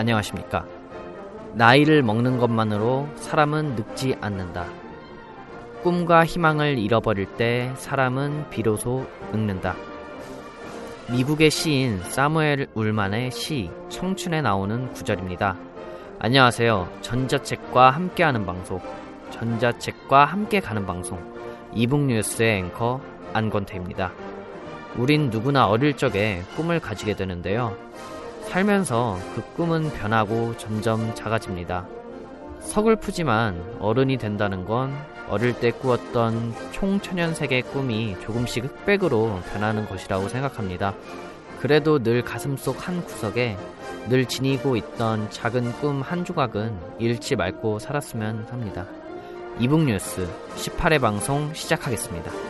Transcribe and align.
안녕하십니까? 0.00 0.64
나이를 1.52 2.02
먹는 2.02 2.38
것만으로 2.38 3.06
사람은 3.16 3.74
늙지 3.76 4.16
않는다. 4.22 4.66
꿈과 5.82 6.24
희망을 6.24 6.78
잃어버릴 6.78 7.36
때 7.36 7.70
사람은 7.76 8.48
비로소 8.48 9.06
늙는다. 9.30 9.76
미국의 11.10 11.50
시인 11.50 12.00
사무엘 12.04 12.68
울만의 12.72 13.30
시 13.30 13.70
청춘에 13.90 14.40
나오는 14.40 14.90
구절입니다. 14.92 15.56
안녕하세요. 16.18 16.88
전자책과 17.02 17.90
함께하는 17.90 18.46
방송 18.46 18.80
전자책과 19.30 20.24
함께 20.24 20.60
가는 20.60 20.86
방송 20.86 21.18
이북 21.74 22.00
뉴스의 22.06 22.58
앵커 22.58 23.02
안건태입니다. 23.34 24.12
우린 24.96 25.28
누구나 25.28 25.66
어릴 25.66 25.94
적에 25.94 26.42
꿈을 26.56 26.80
가지게 26.80 27.16
되는데요. 27.16 27.76
살면서 28.48 29.18
그 29.34 29.42
꿈은 29.54 29.92
변하고 29.92 30.56
점점 30.56 31.14
작아집니다. 31.14 31.86
서글프지만 32.60 33.78
어른이 33.80 34.18
된다는 34.18 34.64
건 34.64 34.92
어릴 35.28 35.54
때 35.58 35.70
꾸었던 35.70 36.54
총천연색의 36.72 37.62
꿈이 37.62 38.16
조금씩 38.20 38.64
흑백으로 38.64 39.40
변하는 39.52 39.86
것이라고 39.88 40.28
생각합니다. 40.28 40.94
그래도 41.60 41.98
늘 42.02 42.22
가슴속 42.22 42.88
한 42.88 43.04
구석에 43.04 43.56
늘 44.08 44.26
지니고 44.26 44.76
있던 44.76 45.30
작은 45.30 45.72
꿈 45.74 46.02
한 46.02 46.24
조각은 46.24 46.76
잃지 46.98 47.36
말고 47.36 47.78
살았으면 47.78 48.46
합니다. 48.50 48.86
이북뉴스 49.58 50.26
18회 50.56 51.00
방송 51.00 51.52
시작하겠습니다. 51.52 52.49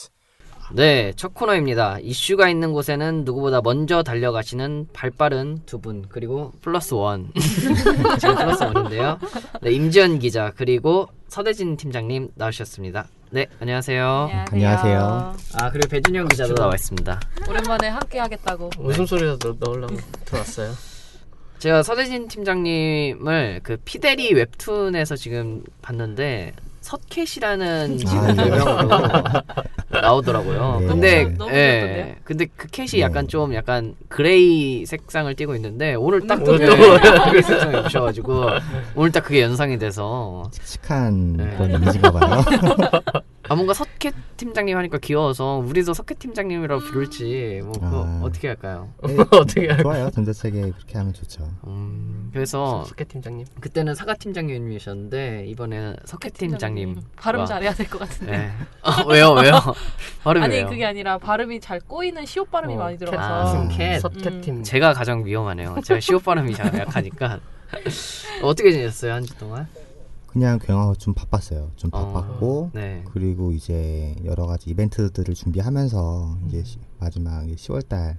네, 0.73 1.11
첫 1.17 1.33
코너입니다. 1.33 1.99
이슈가 1.99 2.47
있는 2.49 2.71
곳에는 2.71 3.25
누구보다 3.25 3.59
먼저 3.61 4.03
달려가시는 4.03 4.87
발빠른 4.93 5.59
두 5.65 5.79
분, 5.81 6.05
그리고 6.07 6.53
플러스 6.61 6.93
원. 6.93 7.31
지금 8.19 8.35
플러스 8.35 8.63
원인데요. 8.63 9.19
네, 9.61 9.71
임지연 9.71 10.19
기자, 10.19 10.51
그리고 10.55 11.09
서대진 11.27 11.75
팀장님 11.75 12.29
나오셨습니다. 12.35 13.07
네, 13.31 13.47
안녕하세요. 13.59 14.29
안녕하세요. 14.51 15.35
아, 15.59 15.71
그리고 15.71 15.89
배준영 15.89 16.27
기자도 16.29 16.55
나와 16.55 16.73
있습니다. 16.75 17.19
오랜만에 17.49 17.89
함께 17.89 18.19
하겠다고. 18.19 18.69
웃음소리라도 18.79 19.57
넣으려고 19.59 19.95
들어왔어요. 20.25 20.71
제가 21.59 21.83
서대진 21.83 22.27
팀장님을 22.27 23.59
그 23.63 23.77
피데리 23.83 24.33
웹툰에서 24.33 25.15
지금 25.15 25.63
봤는데 25.81 26.53
서캣이라는 26.81 27.97
지금 27.97 28.17
아, 28.17 29.43
나오더라고요. 30.01 30.79
네. 30.81 30.87
근데 30.87 31.23
너무- 31.23 31.37
너무 31.37 31.51
예, 31.51 31.79
귀엽던데요? 31.79 32.15
근데 32.23 32.45
그 32.55 32.67
캣이 32.67 32.87
네. 32.91 33.01
약간 33.01 33.27
좀 33.27 33.53
약간 33.53 33.95
gray 34.09 34.85
색상을 34.85 35.33
띠고 35.35 35.55
있는데 35.55 35.93
오늘 35.95 36.25
딱 36.27 36.41
오늘 36.47 36.65
또또 36.65 37.25
gray 37.29 37.43
색상을 37.43 37.79
입으셔가지고 37.79 38.45
오늘 38.95 39.11
딱 39.11 39.23
그게 39.23 39.41
연상이 39.41 39.77
돼서 39.77 40.43
칙칙한 40.51 41.33
네. 41.37 41.49
그런 41.57 41.71
이미지가 41.81 42.11
봐요. 42.11 42.41
아 43.49 43.55
뭔가 43.55 43.73
서캣 43.73 44.13
팀장님 44.37 44.77
하니까 44.77 44.97
귀여워서 44.99 45.57
우리도 45.65 45.93
서캣 45.93 46.19
팀장님이라고 46.19 46.81
부를지 46.85 47.59
뭐 47.63 47.73
아. 47.81 48.21
어떻게 48.23 48.47
할까요? 48.47 48.89
어떻게 49.31 49.75
좋아요. 49.77 50.09
전자책에 50.11 50.61
그렇게 50.61 50.97
하면 50.97 51.11
좋죠. 51.13 51.47
음, 51.67 52.29
그래서 52.33 52.85
석회 52.85 53.03
팀장님. 53.03 53.45
그때는 53.59 53.93
사과 53.93 54.13
팀장님이셨는데 54.13 55.45
이번에는 55.47 55.97
석캣 56.05 56.33
팀장 56.33 56.70
님 56.75 57.01
발음 57.15 57.45
잘해야 57.45 57.73
될 57.73 57.87
것 57.89 57.99
같은데. 57.99 58.31
네. 58.37 58.51
어, 58.83 59.07
왜요 59.07 59.31
왜요? 59.33 59.53
발음이 60.23 60.45
아니 60.45 60.55
왜요? 60.55 60.67
그게 60.69 60.85
아니라 60.85 61.17
발음이 61.17 61.59
잘 61.59 61.79
꼬이는 61.79 62.25
시옷 62.25 62.49
발음이 62.51 62.73
어, 62.75 62.77
많이 62.77 62.97
캣. 62.97 63.05
들어가서. 63.05 63.63
아, 63.63 63.67
캣. 63.69 63.99
석회 63.99 64.41
팀. 64.41 64.63
제가 64.63 64.93
가장 64.93 65.25
위험하네요. 65.25 65.75
제가 65.83 65.99
시옷 65.99 66.23
발음이 66.23 66.53
잘 66.53 66.73
약하니까. 66.77 67.39
어떻게 68.43 68.71
지냈어요 68.71 69.13
한 69.13 69.23
주 69.25 69.35
동안? 69.37 69.67
그냥 70.27 70.59
굉장히 70.59 70.95
좀 70.97 71.13
바빴어요. 71.13 71.71
좀 71.75 71.89
어, 71.93 72.05
바빴고 72.13 72.71
네. 72.73 73.03
그리고 73.13 73.51
이제 73.51 74.15
여러 74.23 74.45
가지 74.45 74.69
이벤트들을 74.69 75.33
준비하면서 75.33 76.23
음. 76.41 76.45
이제 76.47 76.63
시- 76.63 76.79
마지막 76.99 77.43
10월달 77.45 78.15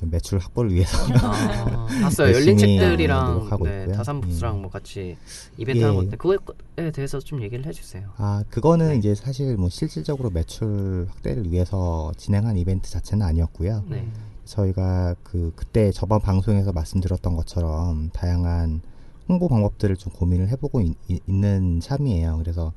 매출 0.00 0.38
확보를 0.38 0.72
위해서 0.72 0.98
아, 1.18 1.86
봤어요. 2.02 2.34
열린 2.34 2.58
책들이랑 2.58 3.34
노력하고 3.34 3.64
네. 3.64 3.86
다산부스랑 3.92 4.56
음. 4.56 4.62
뭐 4.62 4.70
같이 4.70 5.16
이벤트 5.56 5.80
예. 5.80 5.84
하는 5.84 5.96
건데 5.96 6.16
그거에 6.16 6.90
대해서 6.92 7.18
좀 7.20 7.42
얘기를 7.42 7.64
해주세요. 7.66 8.08
아 8.16 8.44
그거는 8.50 8.90
네. 8.90 8.96
이제 8.96 9.14
사실 9.14 9.56
뭐 9.56 9.68
실질적으로 9.68 10.30
매출 10.30 11.06
확대를 11.10 11.50
위해서 11.50 12.12
진행한 12.16 12.56
이벤트 12.56 12.90
자체는 12.90 13.24
아니었고요. 13.24 13.84
네. 13.88 14.08
저희가 14.44 15.14
그 15.22 15.52
그때 15.56 15.90
저번 15.90 16.20
방송에서 16.20 16.72
말씀드렸던 16.72 17.34
것처럼 17.36 18.10
다양한 18.12 18.82
홍보 19.28 19.48
방법들을 19.48 19.96
좀 19.96 20.12
고민을 20.12 20.48
해보고 20.50 20.82
있, 20.82 20.96
는 21.26 21.80
참이에요. 21.80 22.36
그래서 22.38 22.72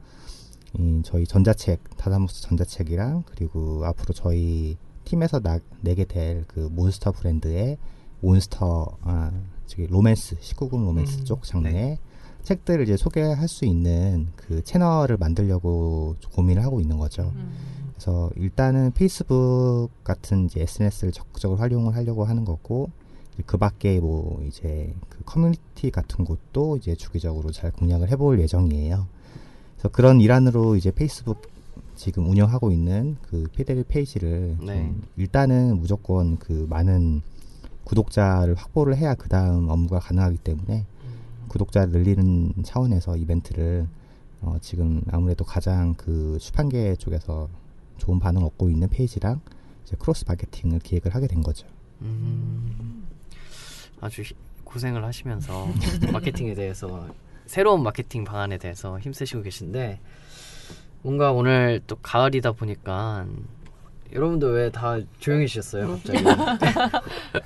이 0.78 1.02
저희 1.04 1.26
전자책 1.26 1.98
다다모스 1.98 2.42
전자책이랑 2.44 3.24
그리고 3.26 3.84
앞으로 3.86 4.14
저희 4.14 4.78
팀에서 5.08 5.40
나, 5.40 5.60
내게 5.82 6.04
될 6.06 6.44
그 6.48 6.60
몬스터 6.72 7.12
브랜드의 7.14 7.78
몬스터 8.22 8.98
아 9.02 9.32
저기 9.66 9.88
로맨스 9.88 10.38
19금 10.40 10.84
로맨스 10.86 11.20
음, 11.20 11.26
쪽 11.26 11.44
장르의 11.44 12.00
책들을 12.44 12.84
이제 12.84 12.98
소개할 12.98 13.48
수 13.48 13.66
있는 13.66 14.28
그 14.36 14.64
채널을 14.64 15.18
만들려고 15.18 16.16
좀 16.20 16.32
고민을 16.32 16.64
하고 16.64 16.80
있는 16.80 16.98
거죠. 16.98 17.34
음. 17.36 17.52
그래서 17.94 18.30
일단은 18.36 18.92
페이스북 18.92 19.90
같은 20.04 20.46
이제 20.46 20.62
SNS를 20.62 21.12
적극적으로 21.12 21.60
활용을 21.60 21.96
하려고 21.96 22.24
하는 22.24 22.46
거고 22.46 22.90
그 23.46 23.58
밖에 23.58 24.00
뭐 24.00 24.42
이제 24.48 24.94
그 25.10 25.24
커뮤니티 25.26 25.92
같은 25.92 26.26
곳도 26.26 26.78
이제 26.78 26.96
주기적으로 26.96 27.52
잘 27.52 27.72
공략을 27.72 28.10
해볼 28.12 28.40
예정이에요. 28.40 29.08
그래서 29.74 29.90
그런 29.90 30.22
일환으로 30.22 30.76
이제 30.76 30.92
페이스북 30.92 31.42
지금 31.98 32.30
운영하고 32.30 32.72
있는 32.72 33.18
그 33.24 33.44
피데리 33.54 33.84
페이지를 33.84 34.56
네. 34.62 34.78
좀 34.78 35.04
일단은 35.18 35.78
무조건 35.80 36.38
그 36.38 36.66
많은 36.70 37.22
구독자를 37.84 38.56
확보를 38.56 38.96
해야 38.96 39.16
그 39.16 39.28
다음 39.28 39.70
업무가 39.70 40.00
가능하기 40.00 40.38
때문에 40.38 40.86
구독자를 41.48 41.92
늘리는 41.92 42.54
차원에서 42.64 43.18
이벤트를 43.18 43.88
어, 44.42 44.58
지금 44.62 45.02
아무래도 45.10 45.44
가장 45.44 45.96
그 45.96 46.38
출판계 46.40 46.96
쪽에서 46.98 47.50
좋은 47.98 48.20
반응 48.20 48.42
을 48.42 48.48
얻고 48.48 48.70
있는 48.70 48.88
페이지랑 48.90 49.42
이제 49.84 49.96
크로스 49.98 50.26
마케팅을 50.28 50.80
기획을 50.80 51.16
하게 51.16 51.28
된 51.28 51.42
거죠. 51.42 51.66
음, 52.02 53.04
아주 54.00 54.22
히- 54.22 54.36
고생을 54.64 55.04
하시면서 55.04 55.68
마케팅에 56.12 56.54
대해서 56.54 57.08
새로운 57.48 57.82
마케팅 57.82 58.24
방안에 58.24 58.58
대해서 58.58 59.00
힘쓰시고 59.00 59.42
계신데 59.42 60.00
뭔가 61.02 61.32
오늘 61.32 61.82
또 61.88 61.96
가을이다 62.02 62.54
보니까 62.54 63.26
여러분들 64.12 64.52
왜 64.54 64.70
다 64.72 64.98
조용해지셨어요 65.20 65.88
갑자기? 65.88 66.24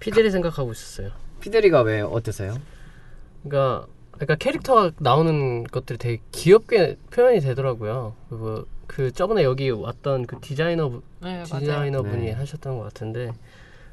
피디를 0.00 0.30
생각하고 0.30 0.72
있었어요. 0.72 1.10
피데리가 1.40 1.82
왜 1.82 2.00
어떠세요? 2.00 2.54
그러니까 3.42 3.86
그러니까 4.12 4.34
캐릭터가 4.36 4.92
나오는 4.98 5.64
것들이 5.64 5.98
되게 5.98 6.22
귀엽게 6.32 6.96
표현이 7.10 7.40
되더라고요. 7.40 8.14
그, 8.28 8.66
그 8.86 9.12
저번에 9.12 9.44
여기 9.44 9.70
왔던 9.70 10.26
그 10.26 10.38
디자이너 10.40 10.88
분- 10.88 11.02
네. 11.22 11.42
디자이너 11.44 12.02
분이 12.02 12.26
네. 12.26 12.32
하셨던 12.32 12.78
것 12.78 12.84
같은데 12.84 13.32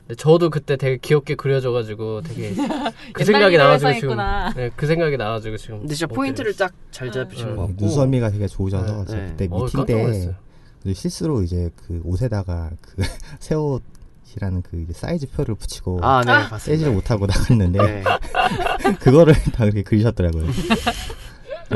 근데 0.08 0.16
저도 0.16 0.50
그때 0.50 0.78
되게 0.78 0.98
귀엽게 0.98 1.36
그려져가지고 1.36 2.22
되게 2.22 2.54
그 3.14 3.26
생각이 3.26 3.58
나가지고 3.58 3.94
지금. 3.94 4.18
네, 4.56 4.70
그 4.76 4.88
생각이 4.88 5.18
나가지고 5.18 5.58
지금 5.58 5.80
근데 5.80 5.94
진짜 5.96 6.08
못 6.08 6.16
포인트를. 6.16 6.56
딱 6.56 6.74
잘 6.92 7.12
잡으시는 7.12 7.52
네. 7.52 7.56
것 7.58 7.68
같고 7.68 7.86
눈썰미가 7.86 8.32
되게 8.32 8.48
좋으셔서 8.48 9.00
네, 9.00 9.06
저 9.08 9.16
네. 9.18 9.26
그때 9.28 9.48
어, 9.52 9.66
미팅 9.66 9.86
때 9.86 10.36
실수로 10.94 11.44
이제 11.44 11.70
그 11.76 12.00
옷에다가 12.06 12.72
그 12.82 13.04
새 13.40 13.56
옷 13.56 13.84
이라는 14.36 14.62
그 14.62 14.78
이제 14.82 14.94
사이즈 14.94 15.28
표를 15.30 15.56
붙이고 15.56 16.00
아, 16.04 16.22
네, 16.22 16.32
봤습니다. 16.32 16.58
세지를 16.60 16.94
못하고 16.94 17.26
나갔는데 17.28 17.80
네. 17.80 18.04
그거를 19.00 19.34
다 19.54 19.64
그렇게 19.66 19.84
그리셨더라고요. 19.84 20.46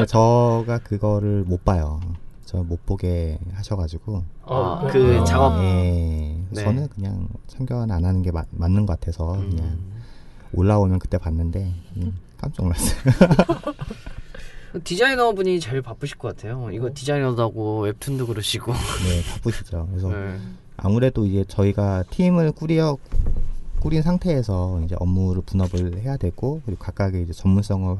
저가 0.07 0.79
그거를 0.79 1.43
못 1.45 1.63
봐요. 1.65 1.99
저 2.51 2.63
못 2.63 2.85
보게 2.85 3.39
하셔가지고 3.53 4.23
어, 4.43 4.55
아, 4.81 4.87
그- 4.87 4.91
그 4.99 5.19
어. 5.19 5.23
작업 5.23 5.63
예, 5.63 6.37
네. 6.49 6.63
저는 6.63 6.89
그냥 6.89 7.27
참견 7.47 7.89
안 7.89 8.03
하는 8.03 8.21
게 8.21 8.29
맞, 8.31 8.45
맞는 8.51 8.85
것 8.85 8.99
같아서 8.99 9.27
그냥 9.37 9.65
음. 9.67 10.01
올라오면 10.53 10.99
그때 10.99 11.17
봤는데 11.17 11.73
음, 11.95 12.13
깜짝 12.37 12.63
놀랐어요. 12.63 12.99
디자이너 14.83 15.33
분이 15.33 15.59
제일 15.59 15.81
바쁘실 15.81 16.17
것 16.17 16.35
같아요. 16.35 16.69
이거 16.71 16.87
어. 16.87 16.89
디자이너도 16.93 17.41
하고 17.41 17.81
웹툰도 17.81 18.27
그러시고. 18.27 18.71
네, 19.03 19.21
바쁘시죠. 19.33 19.87
그래서 19.89 20.09
네. 20.09 20.37
아무래도 20.77 21.25
이제 21.25 21.43
저희가 21.47 22.03
팀을 22.09 22.51
꾸려 22.53 22.97
꾸린 23.79 24.01
상태에서 24.01 24.81
이제 24.81 24.95
업무를 24.99 25.41
분업을 25.41 25.99
해야 25.99 26.15
되고 26.17 26.61
그리고 26.65 26.79
각각의 26.83 27.23
이제 27.23 27.33
전문성을 27.33 27.97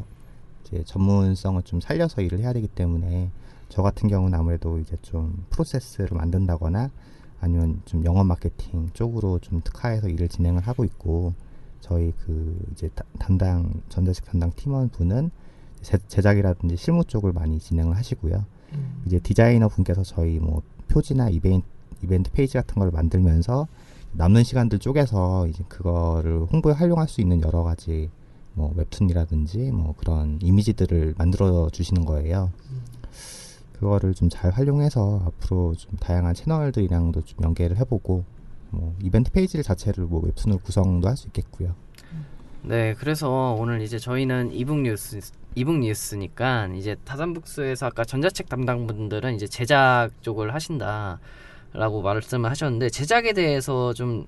이제 0.65 0.83
전문성을 0.85 1.61
좀 1.63 1.81
살려서 1.81 2.21
일을 2.21 2.39
해야 2.39 2.53
되기 2.53 2.67
때문에 2.67 3.29
저 3.71 3.81
같은 3.81 4.09
경우는 4.09 4.37
아무래도 4.37 4.79
이제 4.79 4.97
좀 5.01 5.45
프로세스를 5.49 6.09
만든다거나 6.17 6.91
아니면 7.39 7.81
좀 7.85 8.03
영업 8.03 8.25
마케팅 8.25 8.89
쪽으로 8.93 9.39
좀 9.39 9.61
특화해서 9.63 10.09
일을 10.09 10.27
진행을 10.27 10.61
하고 10.61 10.83
있고 10.83 11.33
저희 11.79 12.11
그 12.25 12.59
이제 12.73 12.89
다- 12.93 13.05
담당 13.17 13.71
전자책 13.87 14.25
담당 14.25 14.51
팀원 14.55 14.89
분은 14.89 15.31
제, 15.81 15.97
제작이라든지 16.09 16.75
실무 16.75 17.05
쪽을 17.05 17.31
많이 17.31 17.59
진행을 17.59 17.95
하시고요. 17.95 18.45
음. 18.73 19.01
이제 19.05 19.19
디자이너 19.19 19.69
분께서 19.69 20.03
저희 20.03 20.37
뭐 20.37 20.61
표지나 20.89 21.29
이벤트, 21.29 21.65
이벤트 22.03 22.29
페이지 22.31 22.53
같은 22.55 22.75
걸 22.75 22.91
만들면서 22.91 23.67
남는 24.11 24.43
시간들 24.43 24.79
쪼개서 24.79 25.47
이제 25.47 25.63
그거를 25.69 26.45
홍보에 26.51 26.73
활용할 26.73 27.07
수 27.07 27.21
있는 27.21 27.41
여러 27.41 27.63
가지 27.63 28.09
뭐 28.53 28.73
웹툰이라든지 28.75 29.71
뭐 29.71 29.95
그런 29.97 30.39
이미지들을 30.41 31.15
만들어 31.17 31.69
주시는 31.71 32.03
거예요. 32.03 32.51
그거를 33.81 34.13
좀 34.13 34.29
잘 34.29 34.51
활용해서 34.51 35.23
앞으로 35.25 35.73
좀 35.75 35.97
다양한 35.99 36.33
채널들이랑도 36.35 37.21
좀 37.23 37.43
연계를 37.43 37.77
해보고 37.77 38.23
뭐 38.69 38.95
이벤트 39.01 39.29
페이지를 39.31 39.63
자체를 39.63 40.05
뭐 40.05 40.21
웹툰으로 40.23 40.59
구성도 40.59 41.09
할 41.09 41.17
수 41.17 41.27
있겠고요. 41.27 41.73
네, 42.63 42.93
그래서 42.93 43.55
오늘 43.59 43.81
이제 43.81 43.97
저희는 43.97 44.53
이북 44.53 44.77
뉴스 44.81 45.19
이북 45.55 45.79
뉴스니까 45.79 46.67
이제 46.67 46.95
타산북스에서 47.03 47.87
아까 47.87 48.05
전자책 48.05 48.47
담당 48.47 48.85
분들은 48.87 49.33
이제 49.35 49.47
제작 49.47 50.11
쪽을 50.21 50.53
하신다라고 50.53 52.01
말씀을 52.03 52.49
하셨는데 52.51 52.89
제작에 52.89 53.33
대해서 53.33 53.93
좀 53.93 54.25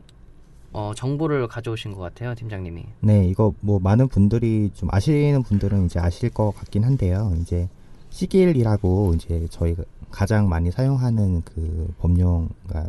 어, 0.73 0.91
정보를 0.95 1.47
가져오신 1.47 1.91
것 1.93 1.99
같아요, 1.99 2.33
팀장님이. 2.33 2.83
네, 3.01 3.27
이거 3.27 3.53
뭐 3.61 3.79
많은 3.79 4.07
분들이 4.07 4.71
좀 4.73 4.89
아시는 4.91 5.43
분들은 5.43 5.85
이제 5.85 5.99
아실 5.99 6.31
것 6.31 6.51
같긴 6.53 6.83
한데요. 6.83 7.31
이제 7.39 7.69
시길이라고 8.13 9.15
이제 9.15 9.47
저희가 9.49 9.83
가장 10.11 10.47
많이 10.47 10.69
사용하는 10.69 11.41
그 11.41 11.91
법령, 11.99 12.49
가 12.69 12.87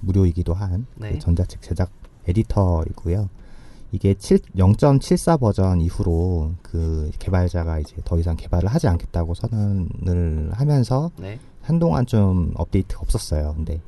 무료이기도 0.00 0.52
한 0.52 0.86
네. 0.96 1.12
그 1.12 1.18
전자책 1.18 1.62
제작 1.62 1.90
에디터이고요. 2.28 3.28
이게 3.90 4.12
7, 4.12 4.38
0.74 4.54 5.40
버전 5.40 5.80
이후로 5.80 6.52
그 6.60 7.10
개발자가 7.18 7.78
이제 7.78 7.96
더 8.04 8.18
이상 8.18 8.36
개발을 8.36 8.68
하지 8.68 8.86
않겠다고 8.86 9.32
선언을 9.32 10.50
하면서 10.52 11.10
네. 11.16 11.38
한동안 11.62 12.04
좀 12.04 12.52
업데이트가 12.54 13.00
없었어요. 13.00 13.54
근데 13.56 13.80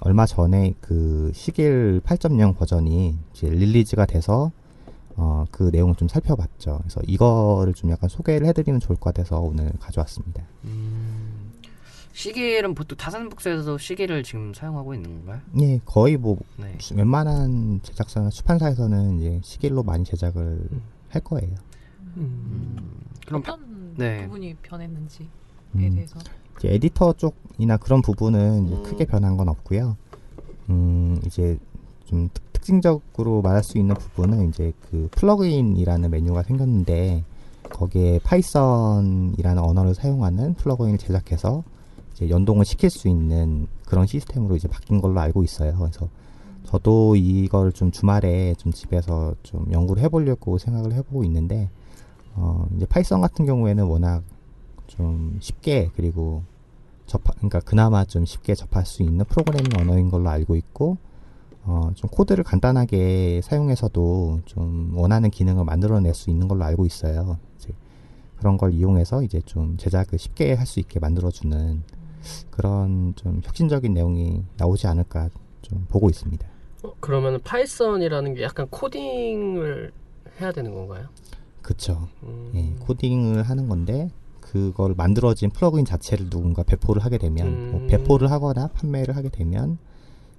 얼마 0.00 0.26
전에 0.26 0.74
그 0.82 1.32
시길 1.34 2.02
8.0 2.04 2.54
버전이 2.58 3.16
이제 3.32 3.48
릴리즈가 3.48 4.04
돼서 4.04 4.52
어, 5.16 5.44
그 5.50 5.70
내용을 5.72 5.94
좀 5.94 6.08
살펴봤죠. 6.08 6.78
그래서 6.82 7.00
이거를 7.06 7.72
좀 7.74 7.90
약간 7.90 8.08
소개를 8.08 8.46
해드리면 8.48 8.80
좋을 8.80 8.96
것 8.98 9.14
같아서 9.14 9.40
오늘 9.40 9.72
가져왔습니다. 9.80 10.42
음, 10.64 11.52
시계는 12.12 12.74
보통 12.74 12.96
타산북스에서도 12.98 13.78
시계를 13.78 14.22
지금 14.22 14.52
사용하고 14.52 14.94
있는 14.94 15.10
건가요? 15.24 15.40
예, 15.60 15.80
거의 15.84 16.16
뭐 16.16 16.38
네. 16.58 16.76
웬만한 16.94 17.80
제작사나出판사에서는 17.82 19.18
이제 19.18 19.40
시길로 19.42 19.82
많이 19.82 20.04
제작을 20.04 20.68
할 21.08 21.24
거예요. 21.24 21.54
음. 22.16 22.76
그럼 23.26 23.40
어떤 23.42 23.94
네. 23.96 24.24
부분이 24.24 24.54
변했는지에 24.62 25.26
음, 25.76 25.94
대해서. 25.94 26.18
이제 26.58 26.74
에디터 26.74 27.14
쪽이나 27.14 27.76
그런 27.78 28.02
부분은 28.02 28.66
이제 28.66 28.74
음. 28.76 28.82
크게 28.82 29.06
변한 29.06 29.36
건 29.36 29.48
없고요. 29.48 29.96
음, 30.70 31.20
이제 31.26 31.58
좀 32.04 32.28
특, 32.66 32.66
특징적으로 32.66 33.42
말할 33.42 33.62
수 33.62 33.78
있는 33.78 33.94
부분은 33.94 34.48
이제 34.48 34.72
그 34.90 35.08
플러그인이라는 35.12 36.10
메뉴가 36.10 36.42
생겼는데 36.42 37.22
거기에 37.70 38.18
파이썬이라는 38.24 39.62
언어를 39.62 39.94
사용하는 39.94 40.54
플러그인을 40.54 40.98
제작해서 40.98 41.62
이제 42.12 42.28
연동을 42.28 42.64
시킬 42.64 42.90
수 42.90 43.08
있는 43.08 43.68
그런 43.86 44.06
시스템으로 44.06 44.56
이제 44.56 44.66
바뀐 44.66 45.00
걸로 45.00 45.20
알고 45.20 45.44
있어요. 45.44 45.76
그래서 45.78 46.08
저도 46.64 47.14
이걸 47.14 47.72
좀 47.72 47.92
주말에 47.92 48.54
좀 48.54 48.72
집에서 48.72 49.34
좀 49.44 49.66
연구를 49.70 50.02
해보려고 50.02 50.58
생각을 50.58 50.92
해보고 50.92 51.22
있는데 51.24 51.70
어, 52.34 52.66
이제 52.76 52.84
파이썬 52.86 53.20
같은 53.20 53.46
경우에는 53.46 53.84
워낙 53.84 54.24
좀 54.88 55.38
쉽게 55.40 55.90
그리고 55.94 56.42
접하, 57.06 57.32
그러니까 57.34 57.60
그나마 57.60 58.04
좀 58.04 58.24
쉽게 58.24 58.56
접할 58.56 58.84
수 58.84 59.04
있는 59.04 59.24
프로그래밍 59.26 59.80
언어인 59.80 60.10
걸로 60.10 60.28
알고 60.28 60.56
있고 60.56 60.96
어, 61.66 61.90
좀 61.94 62.08
코드를 62.10 62.44
간단하게 62.44 63.40
사용해서도 63.42 64.40
좀 64.44 64.92
원하는 64.96 65.30
기능을 65.30 65.64
만들어낼 65.64 66.14
수 66.14 66.30
있는 66.30 66.46
걸로 66.48 66.64
알고 66.64 66.86
있어요. 66.86 67.38
이제 67.58 67.70
그런 68.38 68.56
걸 68.56 68.72
이용해서 68.72 69.22
이제 69.22 69.40
좀 69.44 69.76
제작을 69.76 70.18
쉽게 70.18 70.54
할 70.54 70.66
수 70.66 70.78
있게 70.80 71.00
만들어주는 71.00 71.82
그런 72.50 73.14
좀 73.16 73.40
혁신적인 73.44 73.94
내용이 73.94 74.44
나오지 74.56 74.86
않을까 74.86 75.28
좀 75.62 75.86
보고 75.88 76.08
있습니다. 76.08 76.46
어, 76.84 76.92
그러면 77.00 77.40
파이썬이라는 77.42 78.34
게 78.34 78.42
약간 78.42 78.66
코딩을 78.68 79.92
해야 80.40 80.52
되는 80.52 80.72
건가요? 80.74 81.06
그쵸. 81.62 82.08
음. 82.22 82.52
예, 82.54 82.84
코딩을 82.84 83.42
하는 83.42 83.68
건데 83.68 84.10
그걸 84.40 84.94
만들어진 84.96 85.50
플러그인 85.50 85.84
자체를 85.84 86.30
누군가 86.30 86.62
배포를 86.62 87.04
하게 87.04 87.18
되면 87.18 87.46
음. 87.48 87.70
뭐 87.72 87.86
배포를 87.88 88.30
하거나 88.30 88.68
판매를 88.68 89.16
하게 89.16 89.28
되면 89.30 89.78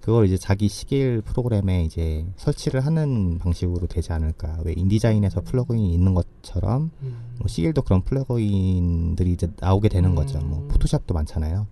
그걸 0.08 0.26
이제 0.26 0.38
자기 0.38 0.70
Sigil 0.70 1.22
프로그램에 1.22 1.84
이제 1.84 2.26
설치를 2.38 2.86
하는 2.86 3.40
방식으로 3.40 3.88
되지 3.88 4.14
않을까 4.14 4.60
왜 4.64 4.72
인디자인에서 4.72 5.42
플러그인이 5.42 5.94
있는 5.94 6.14
것처럼 6.14 6.92
음. 7.02 7.36
뭐 7.40 7.50
Sigil도 7.50 7.82
그런 7.82 8.02
플러그인들이 8.04 9.34
이제 9.34 9.50
나오게 9.60 9.90
되는 9.90 10.16
거죠 10.16 10.40
뭐 10.40 10.60
음. 10.60 10.68
포토샵도 10.70 11.14
많잖아요 11.14 11.68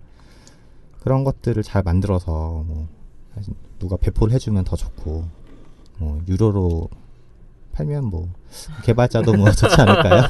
그런 1.00 1.24
것들을 1.24 1.62
잘 1.62 1.82
만들어서 1.82 2.62
뭐 2.66 2.88
누가 3.78 3.96
배포를 3.96 4.34
해주면 4.34 4.64
더 4.64 4.76
좋고 4.76 5.24
뭐 5.96 6.20
유료로 6.28 6.90
팔면 7.72 8.04
뭐 8.04 8.28
개발자도 8.84 9.32
뭐 9.32 9.48
좋지 9.50 9.80
않을까요? 9.80 10.24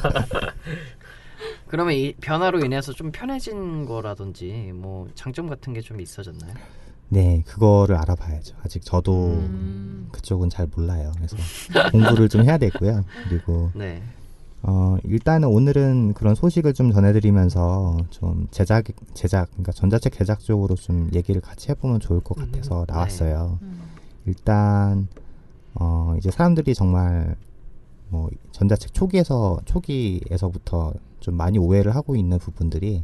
그러면 1.67 1.93
이 1.93 2.13
변화로 2.21 2.63
인해서 2.63 2.93
좀 2.93 3.11
편해진 3.11 3.85
거라든지 3.85 4.71
뭐 4.73 5.09
장점 5.13 5.49
같은 5.49 5.73
게 5.73 5.81
좀 5.81 5.99
있어졌나요? 5.99 6.53
네, 7.09 7.43
그거를 7.45 7.95
알아봐야죠. 7.95 8.55
아직 8.63 8.83
저도 8.83 9.27
음. 9.27 10.09
그쪽은 10.11 10.49
잘 10.49 10.67
몰라요. 10.75 11.11
그래서 11.15 11.37
공부를 11.91 12.29
좀 12.29 12.43
해야 12.43 12.57
되고요. 12.57 13.03
그리고 13.27 13.71
네. 13.75 14.01
어, 14.63 14.97
일단은 15.03 15.47
오늘은 15.47 16.13
그런 16.13 16.35
소식을 16.35 16.73
좀 16.73 16.91
전해드리면서 16.91 17.97
좀 18.09 18.47
제작 18.51 18.85
제작 19.13 19.49
그러니까 19.51 19.71
전자책 19.71 20.13
제작 20.13 20.39
쪽으로 20.39 20.75
좀 20.75 21.09
얘기를 21.13 21.39
같이 21.41 21.69
해보면 21.69 21.99
좋을 21.99 22.19
것 22.19 22.35
같아서 22.37 22.85
나왔어요. 22.87 23.59
음. 23.61 23.81
일단 24.25 25.07
어, 25.75 26.15
이제 26.17 26.31
사람들이 26.31 26.73
정말 26.73 27.35
뭐 28.09 28.29
전자책 28.51 28.93
초기에서 28.93 29.59
초기에서부터 29.65 30.93
좀 31.19 31.35
많이 31.35 31.57
오해를 31.57 31.95
하고 31.95 32.15
있는 32.15 32.37
부분들이 32.39 33.03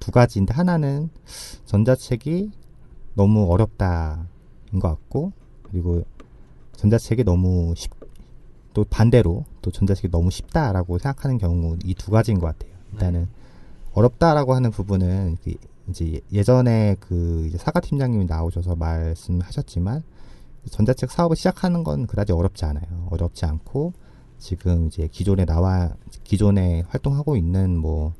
두 0.00 0.10
가지인데 0.10 0.54
하나는 0.54 1.10
전자책이 1.66 2.50
너무 3.14 3.50
어렵다인 3.52 4.26
것 4.80 4.88
같고 4.88 5.32
그리고 5.64 6.04
전자책이 6.76 7.24
너무 7.24 7.74
쉽, 7.76 7.90
또 8.74 8.84
반대로 8.84 9.44
또 9.62 9.70
전자책이 9.70 10.10
너무 10.10 10.30
쉽다라고 10.30 10.98
생각하는 10.98 11.38
경우 11.38 11.76
이 11.84 11.94
두 11.94 12.10
가지인 12.10 12.38
것 12.40 12.46
같아요. 12.46 12.72
일단은 12.92 13.28
어렵다라고 13.94 14.54
하는 14.54 14.70
부분은 14.70 15.36
그 15.44 15.54
이제 15.88 16.14
예- 16.14 16.20
예전에 16.32 16.96
그 17.00 17.46
이제 17.48 17.58
사과 17.58 17.80
팀장님이 17.80 18.24
나오셔서 18.26 18.76
말씀하셨지만 18.76 20.02
전자책 20.70 21.10
사업을 21.10 21.36
시작하는 21.36 21.84
건 21.84 22.06
그다지 22.06 22.32
어렵지 22.32 22.64
않아요. 22.64 23.08
어렵지 23.10 23.44
않고 23.46 23.92
지금 24.38 24.86
이제 24.86 25.08
기존에 25.10 25.44
나와 25.44 25.90
기존에 26.24 26.82
활동하고 26.88 27.36
있는 27.36 27.76
뭐 27.78 28.14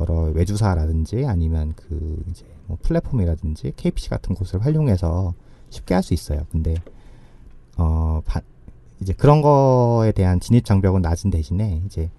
여러 0.00 0.22
외주사라든지 0.32 1.24
아니면 1.26 1.72
그 1.76 2.22
이제 2.30 2.44
뭐 2.66 2.78
플랫폼이라든지 2.82 3.72
KPC 3.76 4.08
같은 4.10 4.34
곳을 4.34 4.64
활용해서 4.64 5.34
쉽게 5.70 5.94
할 5.94 6.02
수 6.02 6.14
있어요. 6.14 6.46
근데 6.50 6.74
어 7.78 8.20
바- 8.24 8.40
이제 9.00 9.12
그런 9.12 9.42
거에 9.42 10.12
대한 10.12 10.40
진입 10.40 10.64
장벽은 10.64 11.02
낮은 11.02 11.30
대신에 11.30 11.82
이제 11.86 12.10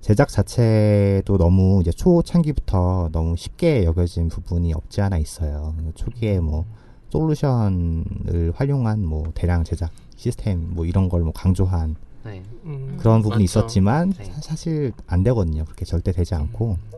제작 0.00 0.28
자체도 0.28 1.36
너무 1.38 1.80
이제 1.80 1.90
초창기부터 1.92 3.10
너무 3.12 3.36
쉽게 3.36 3.84
여겨진 3.84 4.28
부분이 4.28 4.72
없지 4.72 5.00
않아 5.00 5.18
있어요. 5.18 5.74
초기에 5.94 6.40
뭐 6.40 6.64
솔루션을 7.10 8.52
활용한 8.54 9.04
뭐 9.04 9.24
대량 9.34 9.64
제작 9.64 9.90
시스템 10.16 10.74
뭐 10.74 10.84
이런 10.84 11.08
걸 11.08 11.22
뭐 11.22 11.32
강조한 11.32 11.96
네. 12.24 12.42
음, 12.64 12.96
그런 12.98 13.22
부분이 13.22 13.44
맞죠. 13.44 13.60
있었지만 13.60 14.10
네. 14.16 14.24
사, 14.24 14.40
사실 14.40 14.92
안 15.06 15.22
되거든요. 15.22 15.64
그렇게 15.64 15.84
절대 15.84 16.12
되지 16.12 16.34
않고 16.34 16.76
이제 16.88 16.95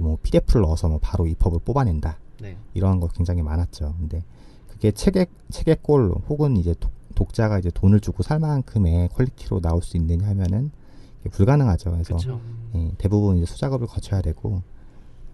뭐 0.00 0.18
PDF를 0.22 0.62
넣어서 0.62 0.88
뭐 0.88 0.98
바로 1.00 1.26
이펍을 1.26 1.60
뽑아낸다 1.64 2.18
네. 2.40 2.56
이런 2.74 3.00
거 3.00 3.08
굉장히 3.08 3.42
많았죠. 3.42 3.94
근데 3.98 4.24
그게 4.68 4.90
책의 4.90 5.26
책의 5.50 5.78
꼴 5.82 6.14
혹은 6.28 6.56
이제 6.56 6.74
독, 6.78 6.90
독자가 7.14 7.58
이제 7.58 7.70
돈을 7.72 8.00
주고 8.00 8.22
살 8.22 8.38
만큼의 8.38 9.10
퀄리티로 9.10 9.60
나올 9.60 9.82
수 9.82 9.96
있느냐 9.96 10.26
하면은 10.28 10.70
불가능하죠. 11.30 11.90
그래서. 11.92 12.16
예, 12.74 12.90
대부분 12.98 13.36
이제 13.36 13.46
수작업을 13.46 13.86
거쳐야 13.86 14.22
되고 14.22 14.62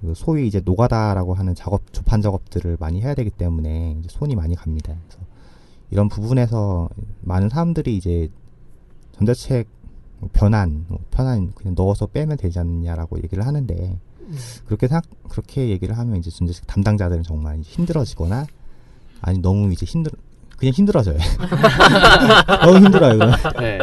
그 0.00 0.12
소위 0.15 0.47
이제 0.47 0.61
노가다라고 0.65 1.35
하는 1.35 1.55
작업 1.55 1.93
조판 1.93 2.21
작업들을 2.21 2.77
많이 2.79 3.00
해야 3.00 3.15
되기 3.15 3.31
때문에 3.31 3.97
이제 3.99 4.09
손이 4.11 4.37
많이 4.37 4.55
갑니다. 4.55 4.95
그래서 5.09 5.25
이런 5.91 6.09
부분에서 6.09 6.88
많은 7.23 7.49
사람들이 7.49 7.97
이제 7.97 8.29
전자책 9.12 9.69
변환, 10.33 10.85
뭐 10.88 10.99
편한 11.11 11.53
그냥 11.53 11.75
넣어서 11.77 12.07
빼면 12.07 12.37
되지 12.37 12.59
않느냐라고 12.59 13.19
얘기를 13.19 13.47
하는데 13.47 13.75
음. 13.75 14.00
그렇게 14.67 14.89
생각 14.89 15.05
그렇게 15.29 15.69
얘기를 15.69 15.97
하면 15.97 16.17
이제 16.17 16.31
전자책 16.31 16.67
담당자들은 16.67 17.23
정말 17.23 17.61
힘들어지거나 17.61 18.47
아니 19.21 19.39
너무 19.39 19.73
이제 19.73 19.87
힘들 19.87 20.13
그냥 20.57 20.75
힘들어져요. 20.75 21.19
너무 22.65 22.85
힘들어요. 22.85 23.19
네. 23.61 23.79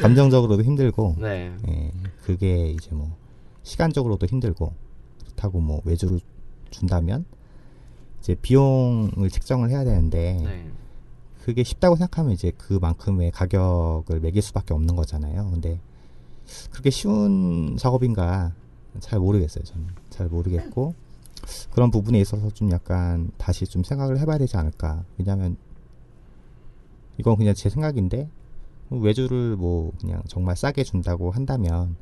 감정적으로도 0.00 0.62
힘들고 0.62 1.16
네. 1.18 1.54
예, 1.68 1.92
그게 2.24 2.70
이제 2.70 2.90
뭐 2.92 3.16
시간적으로도 3.62 4.26
힘들고 4.26 4.72
그렇다고 5.24 5.60
뭐 5.60 5.82
외주를 5.84 6.20
준다면 6.70 7.26
이제 8.20 8.34
비용을 8.34 9.28
책정을 9.30 9.70
해야 9.70 9.84
되는데 9.84 10.40
네. 10.42 10.70
그게 11.44 11.64
쉽다고 11.64 11.96
생각하면 11.96 12.32
이제 12.32 12.50
그만큼의 12.56 13.30
가격을 13.30 14.20
매길 14.20 14.40
수밖에 14.40 14.72
없는 14.72 14.96
거잖아요. 14.96 15.50
근데 15.50 15.80
그렇게 16.70 16.90
쉬운 16.90 17.76
작업인가 17.78 18.52
잘 18.98 19.18
모르겠어요. 19.18 19.64
저는 19.64 19.86
잘 20.10 20.28
모르겠고 20.28 20.94
그런 21.72 21.90
부분에 21.90 22.20
있어서 22.20 22.50
좀 22.50 22.70
약간 22.70 23.30
다시 23.38 23.66
좀 23.66 23.84
생각을 23.84 24.18
해봐야 24.18 24.38
되지 24.38 24.56
않을까. 24.56 25.04
왜냐하면 25.18 25.56
이건 27.18 27.36
그냥 27.36 27.54
제 27.54 27.68
생각인데 27.68 28.28
외주를 28.90 29.56
뭐 29.56 29.92
그냥 30.00 30.22
정말 30.26 30.56
싸게 30.56 30.82
준다고 30.84 31.30
한다면 31.30 31.96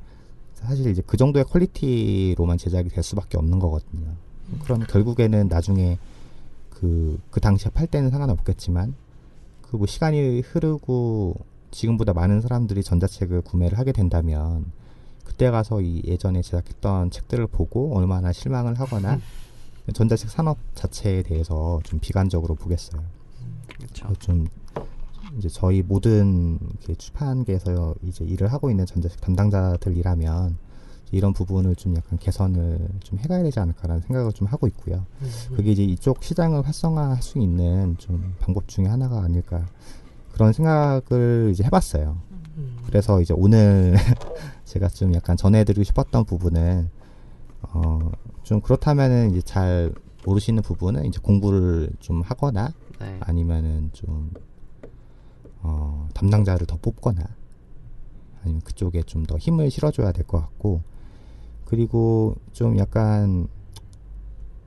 사실 0.55 0.87
이제 0.91 1.03
그 1.07 1.17
정도의 1.17 1.45
퀄리티로만 1.45 2.59
제작이 2.59 2.89
될 2.89 3.05
수밖에 3.05 3.37
없는 3.37 3.59
거거든요. 3.59 4.15
그럼 4.65 4.81
결국에는 4.89 5.49
나중에 5.49 5.99
그, 6.71 7.21
그 7.31 7.41
당시에 7.41 7.71
팔 7.71 7.87
때는 7.87 8.11
상관없겠지만 8.11 8.95
그 9.71 9.77
뭐 9.77 9.87
시간이 9.87 10.41
흐르고 10.41 11.35
지금보다 11.71 12.15
많은 12.15 12.41
사람들이 12.41 12.83
전자책을 12.83 13.43
구매를 13.43 13.79
하게 13.79 13.93
된다면 13.93 14.65
그때 15.29 15.51
가서 15.51 15.83
이 15.83 16.03
예전에 16.07 16.41
제작했던 16.41 17.11
책들을 17.11 17.47
보고 17.49 17.95
얼마나 17.95 18.33
실망을 18.33 18.81
하거나 18.81 19.21
전자책 19.93 20.31
산업 20.31 20.57
자체에 20.75 21.23
대해서 21.23 21.81
좀 21.85 22.01
비관적으로 22.01 22.55
보겠어요. 22.55 23.03
그렇죠. 23.77 24.09
어, 24.09 24.13
좀 24.19 24.47
이제 25.37 25.49
저희 25.49 25.83
모든 25.83 26.59
출판계에서 26.97 27.95
이제 28.03 28.25
일을 28.25 28.53
하고 28.53 28.71
있는 28.71 28.87
전자책 28.87 29.21
담당자들이라면 29.21 30.57
이런 31.13 31.33
부분을 31.33 31.77
좀 31.77 31.95
약간 31.97 32.19
개선을 32.19 32.89
좀 33.01 33.19
해가야 33.19 33.43
되지 33.43 33.61
않을까라는 33.61 34.03
생각을 34.03 34.33
좀 34.33 34.47
하고 34.47 34.67
있고요. 34.67 35.05
음. 35.23 35.57
그게 35.57 35.73
이제 35.73 35.85
이쪽 35.85 36.25
시장을 36.25 36.67
활성화할 36.67 37.23
수 37.23 37.39
있는 37.39 37.97
좀 37.99 38.35
방법 38.41 38.67
중에 38.67 38.87
하나가 38.87 39.23
아닐까 39.23 39.67
그런 40.33 40.53
생각을 40.53 41.51
이제 41.53 41.65
해봤어요. 41.65 42.17
음. 42.59 42.79
그래서 42.87 43.21
이제 43.21 43.33
오늘 43.37 43.95
제가 44.65 44.89
좀 44.89 45.15
약간 45.15 45.37
전해드리고 45.37 45.85
싶었던 45.85 46.25
부분은 46.25 46.91
어, 47.63 48.11
좀 48.43 48.61
그렇다면은 48.61 49.31
이제 49.31 49.41
잘 49.43 49.93
모르시는 50.25 50.63
부분은 50.63 51.07
이제 51.07 51.19
공부를 51.23 51.91
좀 52.01 52.21
하거나 52.23 52.73
네. 53.01 53.19
아니면은 53.21 53.91
좀 53.93 54.31
어, 55.63 56.09
담당자를 56.15 56.67
더 56.67 56.77
뽑거나 56.77 57.23
아니면 58.43 58.61
그쪽에 58.63 59.03
좀 59.03 59.25
더 59.27 59.37
힘을 59.37 59.71
실어줘야 59.71 60.13
될 60.13 60.25
것 60.27 60.41
같고 60.41 60.83
그리고 61.65 62.35
좀 62.53 62.79
약간 62.79 63.49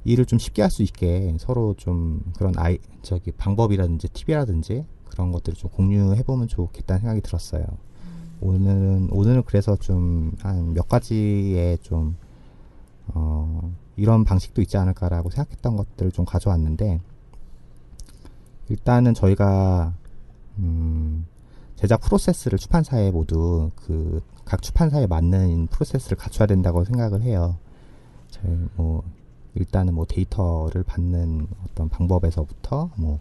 일을 0.04 0.26
좀 0.26 0.40
쉽게 0.40 0.62
할 0.62 0.72
수 0.72 0.84
있게 0.84 1.36
서로 1.40 1.74
좀 1.78 2.22
그런 2.38 2.54
아이 2.58 2.78
저기 3.02 3.32
방법이라든지 3.32 4.10
팁이라든지 4.10 4.86
그런 5.12 5.32
것들을 5.32 5.56
좀 5.58 5.70
공유해 5.72 6.24
보면 6.24 6.48
좋겠다는 6.48 7.02
생각이 7.02 7.22
들었어요. 7.22 7.66
오늘은 8.42 9.10
오늘은 9.12 9.44
그래서 9.46 9.76
좀 9.76 10.34
한 10.42 10.74
몇 10.74 10.88
가지의 10.90 11.78
좀 11.80 12.16
어, 13.08 13.72
이런 13.98 14.24
방식도 14.24 14.62
있지 14.62 14.78
않을까라고 14.78 15.30
생각했던 15.30 15.76
것들을 15.78 16.12
좀 16.12 16.26
가져왔는데 16.26 17.00
일단은 18.70 19.14
저희가 19.14 19.94
음, 20.60 21.26
제작 21.76 22.02
프로세스를 22.02 22.58
출판사에 22.58 23.12
모두 23.12 23.70
그 23.76 24.22
각 24.52 24.62
출판사에 24.62 25.08
맞는 25.08 25.68
프로세스를 25.68 26.18
갖춰야 26.18 26.46
된다고 26.46 26.84
생각을 26.84 27.22
해요. 27.22 27.56
저희 28.30 28.52
뭐 28.76 29.02
일단은 29.56 29.94
뭐 29.94 30.06
데이터를 30.06 30.84
받는 30.84 31.48
어떤 31.66 31.88
방법에서부터 31.88 32.90
뭐 32.98 33.20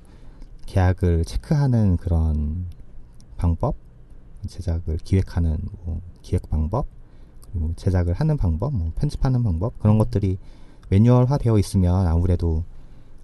계약을 0.70 1.24
체크하는 1.24 1.96
그런 1.96 2.66
방법, 3.36 3.74
제작을 4.46 4.98
기획하는 5.02 5.58
뭐 5.84 6.00
기획 6.22 6.48
방법, 6.48 6.86
그리고 7.50 7.72
제작을 7.74 8.14
하는 8.14 8.36
방법, 8.36 8.72
뭐 8.72 8.92
편집하는 8.94 9.42
방법 9.42 9.76
그런 9.80 9.98
것들이 9.98 10.38
매뉴얼화 10.88 11.38
되어 11.38 11.58
있으면 11.58 12.06
아무래도 12.06 12.62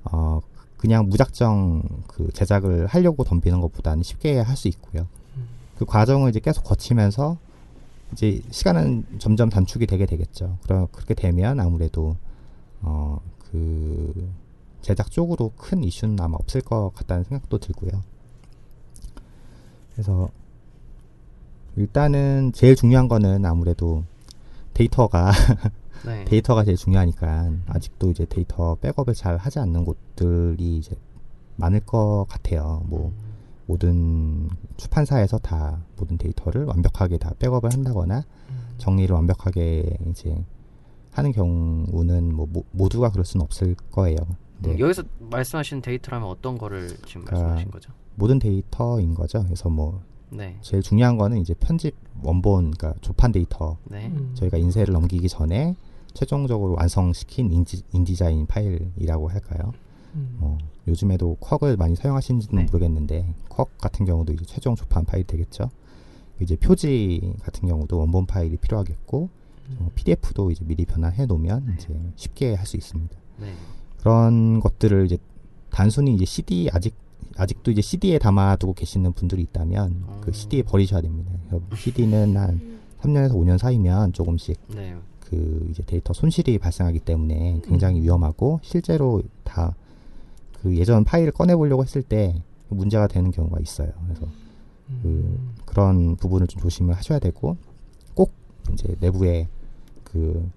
어 0.04 0.40
그냥 0.76 1.08
무작정 1.08 1.82
그 2.08 2.32
제작을 2.32 2.86
하려고 2.86 3.22
덤비는 3.22 3.60
것보다는 3.60 4.02
쉽게 4.02 4.40
할 4.40 4.56
수 4.56 4.66
있고요. 4.68 5.06
그 5.78 5.84
과정을 5.84 6.30
이제 6.30 6.40
계속 6.40 6.64
거치면서 6.64 7.38
이제 8.12 8.42
시간은 8.50 9.04
점점 9.18 9.50
단축이 9.50 9.86
되게 9.86 10.06
되겠죠. 10.06 10.58
그러, 10.64 10.88
그렇게 10.90 11.14
되면 11.14 11.60
아무래도 11.60 12.16
어 12.82 13.20
그 13.50 14.30
제작 14.86 15.10
쪽으로 15.10 15.50
큰 15.56 15.82
이슈는 15.82 16.20
아마 16.20 16.36
없을 16.36 16.60
것 16.60 16.92
같다는 16.94 17.24
생각도 17.24 17.58
들고요. 17.58 18.04
그래서 19.92 20.28
일단은 21.74 22.52
제일 22.54 22.76
중요한 22.76 23.08
거는 23.08 23.44
아무래도 23.44 24.04
데이터가 24.74 25.32
네. 26.06 26.24
데이터가 26.26 26.62
제일 26.62 26.76
중요하니까 26.76 27.50
아직도 27.66 28.12
이제 28.12 28.26
데이터 28.26 28.76
백업을 28.76 29.14
잘 29.14 29.36
하지 29.38 29.58
않는 29.58 29.84
곳들이 29.84 30.76
이제 30.76 30.94
많을 31.56 31.80
것 31.80 32.26
같아요. 32.28 32.84
뭐 32.86 33.12
모든 33.66 34.48
출판사에서 34.76 35.38
다 35.38 35.82
모든 35.96 36.16
데이터를 36.16 36.64
완벽하게 36.64 37.18
다 37.18 37.32
백업을 37.40 37.72
한다거나 37.72 38.22
정리를 38.78 39.12
완벽하게 39.12 39.96
이제 40.10 40.44
하는 41.10 41.32
경우는 41.32 42.36
뭐 42.36 42.46
모, 42.48 42.62
모두가 42.70 43.10
그럴 43.10 43.24
수는 43.24 43.42
없을 43.42 43.74
거예요. 43.90 44.18
네. 44.58 44.72
음, 44.72 44.78
여기서 44.78 45.02
말씀하신 45.18 45.82
데이터라면 45.82 46.28
어떤 46.28 46.58
거를 46.58 46.88
지금 47.06 47.24
그러니까 47.24 47.32
말씀하신 47.48 47.70
거죠? 47.70 47.92
모든 48.14 48.38
데이터인 48.38 49.14
거죠. 49.14 49.42
그래서 49.44 49.68
뭐 49.68 50.00
네. 50.30 50.56
제일 50.62 50.82
중요한 50.82 51.16
거는 51.18 51.38
이제 51.38 51.54
편집 51.54 51.94
원본, 52.22 52.72
그러니까 52.72 52.94
조판 53.00 53.32
데이터 53.32 53.76
네. 53.84 54.06
음. 54.06 54.32
저희가 54.34 54.56
인쇄를 54.56 54.92
넘기기 54.94 55.28
전에 55.28 55.76
최종적으로 56.14 56.74
완성시킨 56.78 57.52
인지, 57.52 57.82
InDesign 57.92 58.46
파일이라고 58.46 59.28
할까요? 59.28 59.72
음. 60.14 60.36
뭐 60.40 60.58
요즘에도 60.88 61.36
Quark를 61.40 61.76
많이 61.76 61.94
사용하시는지는 61.94 62.64
네. 62.64 62.70
모르겠는데 62.70 63.34
쿼크 63.50 63.70
같은 63.78 64.06
경우도 64.06 64.32
이제 64.32 64.44
최종 64.46 64.74
조판 64.74 65.04
파일 65.04 65.24
되겠죠. 65.24 65.70
이제 66.40 66.56
표지 66.56 67.34
같은 67.42 67.68
경우도 67.68 67.98
원본 67.98 68.26
파일이 68.26 68.56
필요하겠고 68.56 69.28
어, 69.78 69.90
PDF도 69.94 70.50
이제 70.50 70.64
미리 70.64 70.84
변환해 70.86 71.26
놓으면 71.26 71.74
이제 71.76 71.88
쉽게 72.16 72.54
할 72.54 72.66
수 72.66 72.76
있습니다. 72.76 73.16
네. 74.06 74.10
그런 74.10 74.60
것들을 74.60 75.06
이제 75.06 75.18
단순히 75.70 76.14
이제 76.14 76.24
CD 76.24 76.70
아직 76.72 76.94
아직도 77.36 77.70
이제 77.70 77.82
CD에 77.82 78.18
담아두고 78.18 78.74
계시는 78.74 79.12
분들이 79.12 79.42
있다면 79.42 80.04
그 80.22 80.28
음. 80.28 80.32
CD 80.32 80.62
버리셔야 80.62 81.02
됩니다. 81.02 81.32
CD는 81.74 82.36
한 82.36 82.78
3년에서 83.00 83.32
5년 83.32 83.58
사이면 83.58 84.12
조금씩 84.12 84.58
네. 84.74 84.96
그 85.20 85.66
이제 85.70 85.82
데이터 85.84 86.12
손실이 86.12 86.58
발생하기 86.58 87.00
때문에 87.00 87.60
굉장히 87.64 88.00
위험하고 88.00 88.60
실제로 88.62 89.22
다 89.44 89.74
그 90.66 90.76
예전 90.76 91.04
파일을 91.04 91.30
꺼내 91.30 91.54
보려고 91.54 91.84
했을 91.84 92.02
때 92.02 92.42
문제가 92.68 93.06
되는 93.06 93.30
경우가 93.30 93.60
있어요. 93.60 93.92
그래서 94.04 94.26
그 95.00 95.54
그런 95.64 96.16
부분을 96.16 96.48
좀 96.48 96.60
조심을 96.60 96.94
하셔야 96.94 97.20
되고 97.20 97.56
꼭 98.14 98.32
이제 98.72 98.96
내부에 98.98 99.48
그 100.02 100.50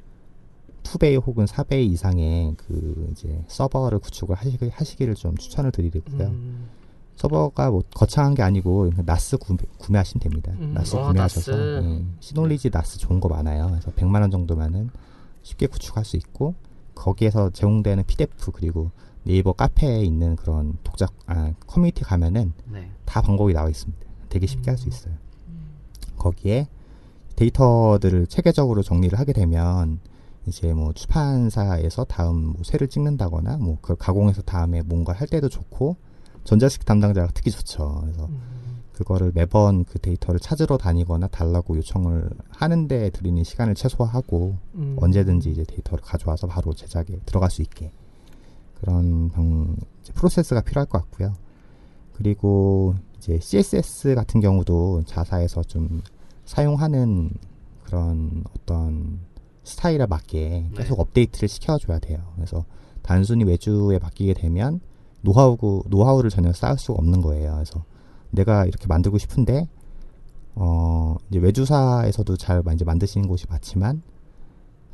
2배 0.90 1.22
혹은 1.24 1.46
4배 1.46 1.84
이상의 1.84 2.56
그 2.58 3.08
이제 3.12 3.44
서버를 3.48 4.00
구축을 4.00 4.36
하시기, 4.36 4.70
하시기를 4.70 5.16
좀 5.16 5.38
추천을 5.38 5.72
드리고요. 5.72 6.28
음. 6.28 6.70
서버가 7.16 7.70
뭐 7.70 7.84
거창한 7.94 8.34
게 8.34 8.42
아니고 8.44 8.92
NAS 9.06 9.38
구매, 9.38 9.60
구매하시면 9.78 10.22
됩니다. 10.22 10.52
음. 10.60 10.74
NAS 10.74 10.96
아, 10.96 11.08
구매하셔서 11.08 11.52
NAS. 11.52 11.86
예, 11.86 12.06
Synology 12.22 12.70
NAS 12.72 12.98
좋은 12.98 13.20
거 13.20 13.28
많아요. 13.30 13.68
그래서 13.70 13.92
100만 13.92 14.22
원 14.22 14.32
정도면은 14.32 14.90
쉽게 15.44 15.68
구축할 15.68 16.06
수 16.06 16.16
있고 16.18 16.56
거기에서 16.96 17.50
제공되는 17.52 18.06
PDF 18.06 18.52
그리고 18.52 18.92
네이버 19.24 19.52
카페에 19.54 20.02
있는 20.02 20.36
그런 20.38 20.78
독자 20.84 21.08
아 21.28 21.54
커뮤니티 21.68 22.04
가면은 22.04 22.54
네. 22.72 22.90
다 23.06 23.22
방법이 23.22 23.54
나와 23.54 23.70
있습니다. 23.70 24.00
되게 24.30 24.48
쉽게 24.48 24.72
할수 24.72 24.88
있어요. 24.88 25.14
거기에 26.18 26.68
데이터들을 27.36 28.28
체계적으로 28.28 28.82
정리를 28.82 29.18
하게 29.18 29.34
되면 29.34 30.00
이제 30.50 30.74
뭐 30.74 30.92
출판사에서 30.94 32.04
다음 32.04 32.54
뭐 32.54 32.56
쇠를 32.64 32.88
찍는다거나 32.88 33.58
뭐 33.58 33.78
그걸 33.82 33.96
가공해서 33.96 34.42
다음에 34.42 34.82
뭔가 34.82 35.14
할 35.14 35.28
때도 35.28 35.48
좋고 35.50 35.96
전자식 36.44 36.86
담당자가 36.86 37.30
특히 37.34 37.52
좋죠. 37.52 38.02
그래서 38.02 38.30
그거를 38.94 39.32
매번 39.34 39.86
그 39.86 39.98
데이터를 39.98 40.42
찾으러 40.42 40.78
다니거나 40.78 41.28
달라고 41.28 41.78
요청을 41.78 42.30
하는데 42.50 43.10
들이는 43.12 43.46
시간을 43.46 43.76
최소화하고 43.76 44.58
음. 44.76 44.98
언제든지 45.00 45.52
이제 45.52 45.64
데이터를 45.64 46.04
가져와서 46.04 46.48
바로 46.48 46.74
제작에 46.74 47.06
들어갈 47.26 47.50
수 47.50 47.62
있게 47.62 47.94
그런 48.82 49.30
방, 49.30 49.76
이제 50.02 50.12
프로세스가 50.14 50.62
필요할 50.62 50.88
것 50.88 51.02
같고요. 51.04 51.34
그리고 52.14 52.96
이제 53.18 53.40
CSS 53.40 54.16
같은 54.16 54.42
경우도 54.42 55.04
자사에서 55.06 55.64
좀 55.64 56.02
사용하는 56.44 57.32
그런 57.86 58.44
어떤 58.56 59.20
스타일에 59.70 60.06
맞게 60.06 60.72
계속 60.76 60.96
네. 60.96 61.02
업데이트를 61.02 61.48
시켜줘야 61.48 62.00
돼요. 62.00 62.20
그래서 62.36 62.66
단순히 63.02 63.44
외주에 63.44 64.00
맡기게 64.00 64.34
되면 64.34 64.82
노하우 65.22 65.58
노하우를 65.88 66.30
전혀 66.30 66.52
쌓을 66.54 66.78
수가 66.78 66.98
없는 67.00 67.22
거예요. 67.22 67.54
그래서 67.54 67.84
내가 68.32 68.66
이렇게 68.66 68.88
만들고 68.88 69.18
싶은데 69.18 69.68
어 70.56 71.16
이제 71.30 71.40
외주사에서도 71.40 72.38
잘 72.38 72.64
이제 72.74 72.84
만드시는 72.84 73.28
곳이 73.28 73.46
많지만 73.50 74.02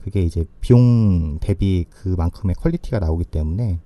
그게 0.03 0.22
이제 0.22 0.46
비용 0.62 1.39
대비 1.39 1.86
그만큼의 1.89 2.55
quality가 2.56 3.00
나오기 3.00 3.25
때문에 3.25 3.79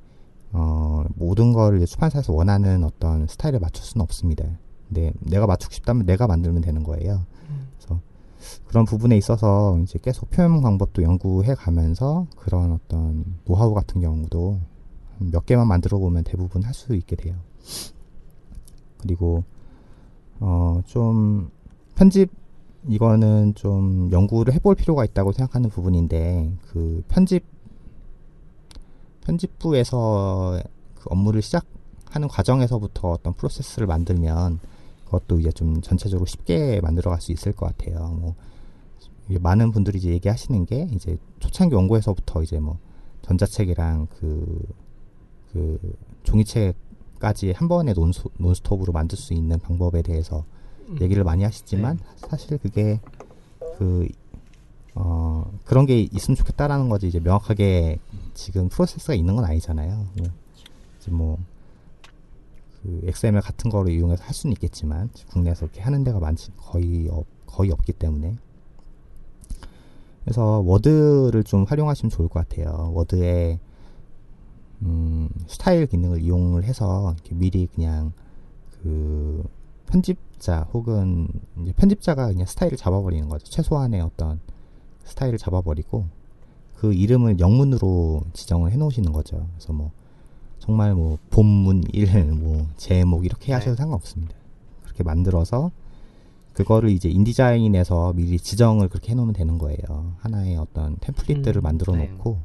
어 0.51 1.03
모든 1.15 1.53
걸 1.53 1.77
이제出版사에서 1.77 2.34
원하는 2.34 2.84
어떤 2.84 3.27
스타일에 3.27 3.60
맞출 3.60 3.86
수는 3.86 4.03
없습니다. 4.03 4.43
근데 4.88 5.13
내가 5.19 5.46
맞추고 5.46 5.74
싶다면 5.74 6.05
내가 6.05 6.27
만들면 6.27 6.62
되는 6.62 6.84
거예요. 6.84 7.25
그런 8.67 8.86
부분에 8.86 9.17
있어서 9.17 9.77
이제 9.79 10.00
계속 10.01 10.29
표현 10.29 10.62
방법도 10.62 11.03
연구해 11.03 11.55
가면서 11.55 12.27
그런 12.38 12.72
어떤 12.74 13.25
노하우 13.46 13.74
같은 13.74 14.01
경우도 14.01 14.60
몇 15.19 15.46
개만 15.46 15.67
만들어 15.67 15.98
보면 16.00 16.24
대부분 16.24 16.63
할 16.63 16.74
수 16.74 16.96
있게 16.96 17.15
돼요. 17.15 17.36
그리고 19.00 19.44
어 20.40 20.81
좀 20.85 21.50
편집 21.96 22.31
이거는 22.87 23.55
좀 23.55 24.09
연구를 24.11 24.53
해볼 24.53 24.75
필요가 24.75 25.03
있다고 25.03 25.33
생각하는 25.33 25.70
부분인데 25.70 26.53
그 26.70 27.03
편집 27.09 27.44
편집부에서 29.22 30.61
그 30.96 31.03
업무를 31.09 31.42
시작하는 31.42 32.27
과정에서부터 32.29 33.11
어떤 33.11 33.33
프로세스를 33.33 33.85
만들면 33.87 34.59
그것도 35.09 35.39
이제 35.39 35.51
좀 35.51 35.81
전체적으로 35.81 36.25
쉽게 36.25 36.79
만들어갈 36.81 37.19
수 37.19 37.31
있을 37.31 37.51
것 37.51 37.65
같아요. 37.65 38.09
뭐 38.19 38.35
많은 39.27 39.72
분들이 39.72 39.98
이제 39.98 40.09
얘기하시는 40.09 40.65
게 40.65 40.87
이제 40.93 41.17
초창기 41.39 41.75
연구에서부터 41.75 42.43
이제 42.43 42.59
뭐 42.59 42.77
전자책이랑 43.24 44.07
그, 44.19 44.67
그 45.51 45.79
종이책까지 46.24 47.51
한 47.51 47.67
번에 47.67 47.93
논스, 47.93 48.24
논스톱으로 48.37 48.93
만들 48.93 49.17
수 49.17 49.33
있는 49.33 49.59
방법에 49.59 50.01
대해서 50.01 50.45
얘기를 51.01 51.24
많이 51.24 51.43
하시지만 51.43 52.00
사실 52.15 52.57
그게 52.57 53.00
그 53.77 54.07
어, 54.95 55.51
그런 55.63 55.85
게 55.85 56.00
있으면 56.00 56.35
좋겠다라는 56.35 56.89
거지 56.89 57.07
이제 57.07 57.19
명확하게 57.19 58.00
지금 58.33 58.69
프로세스가 58.69 59.13
있는 59.13 59.35
건 59.35 59.45
아니잖아요. 59.45 60.07
뭐, 60.17 60.27
뭐, 61.09 61.37
그 62.81 63.01
XML 63.05 63.42
같은 63.42 63.70
거를 63.70 63.92
이용해서 63.94 64.24
할 64.24 64.33
수는 64.33 64.53
있겠지만 64.53 65.09
국내에서 65.29 65.61
그렇게 65.61 65.81
하는 65.81 66.03
데가 66.03 66.20
많지 66.20 66.51
거의 66.57 67.07
없, 67.09 67.25
거의 67.46 67.72
없기 67.72 67.94
때문에 67.94 68.35
그래서 70.24 70.59
워드를 70.59 71.44
좀 71.44 71.63
활용하시면 71.63 72.09
좋을 72.09 72.29
것 72.29 72.48
같아요. 72.48 72.92
워드에 72.94 73.59
음, 74.83 75.29
스타일 75.48 75.87
기능을 75.87 76.22
이용을 76.22 76.63
해서 76.63 77.13
이렇게 77.15 77.35
미리 77.35 77.68
그냥 77.68 78.13
그 78.81 79.44
편집자 79.87 80.68
혹은 80.74 81.27
편집자가 81.75 82.27
그냥 82.27 82.46
스타일을 82.46 82.77
잡아버리는 82.77 83.27
거죠. 83.27 83.46
최소한의 83.46 84.01
어떤 84.01 84.39
스타일을 85.03 85.37
잡아버리고 85.37 86.05
그 86.75 86.94
이름을 86.94 87.39
영문으로 87.39 88.22
지정을 88.33 88.72
해놓으시는 88.72 89.11
거죠. 89.11 89.48
그래서 89.55 89.74
뭐 89.74 89.92
정말 90.59 90.93
뭐 90.93 91.17
본문 91.29 91.83
1, 91.93 92.33
뭐 92.33 92.67
제목 92.77 93.25
이렇게 93.25 93.53
하셔도 93.53 93.75
상관없습니다. 93.75 94.35
그렇게 94.83 95.03
만들어서 95.03 95.72
그거를 96.53 96.89
이제 96.89 97.09
InDesign에서 97.09 98.14
미리 98.13 98.37
지정을 98.37 98.89
그렇게 98.89 99.11
해놓으면 99.11 99.33
되는 99.33 99.57
거예요. 99.57 100.13
하나의 100.19 100.57
어떤 100.57 100.98
template들을 101.00 101.62
음, 101.61 101.63
만들어 101.63 101.95
네. 101.95 102.07
놓고 102.07 102.37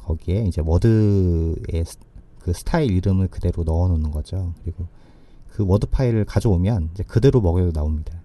거기에 0.00 0.44
이제 0.44 0.60
워드의 0.64 1.84
스- 1.84 1.98
그 2.40 2.52
스타일 2.52 2.90
이름을 2.92 3.28
그대로 3.28 3.64
넣어 3.64 3.88
놓는 3.88 4.10
거죠. 4.10 4.52
그리고 4.62 4.86
그 5.48 5.64
워드 5.66 5.86
파일을 5.88 6.24
가져오면 6.24 6.90
이제 6.94 7.02
그대로 7.02 7.40
먹여도 7.40 7.72
나옵니다. 7.72 8.20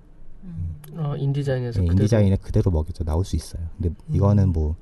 어, 0.98 1.16
InDesign에서 1.18 1.80
네, 1.82 1.88
그대로. 1.88 1.92
InDesign에 2.04 2.36
그대로 2.38 2.72
먹여도 2.72 3.04
나올 3.04 3.26
수 3.26 3.36
있어요. 3.36 3.62
근데 3.78 3.90
음. 3.90 4.16
이거는 4.16 4.50
뭐 4.54 4.76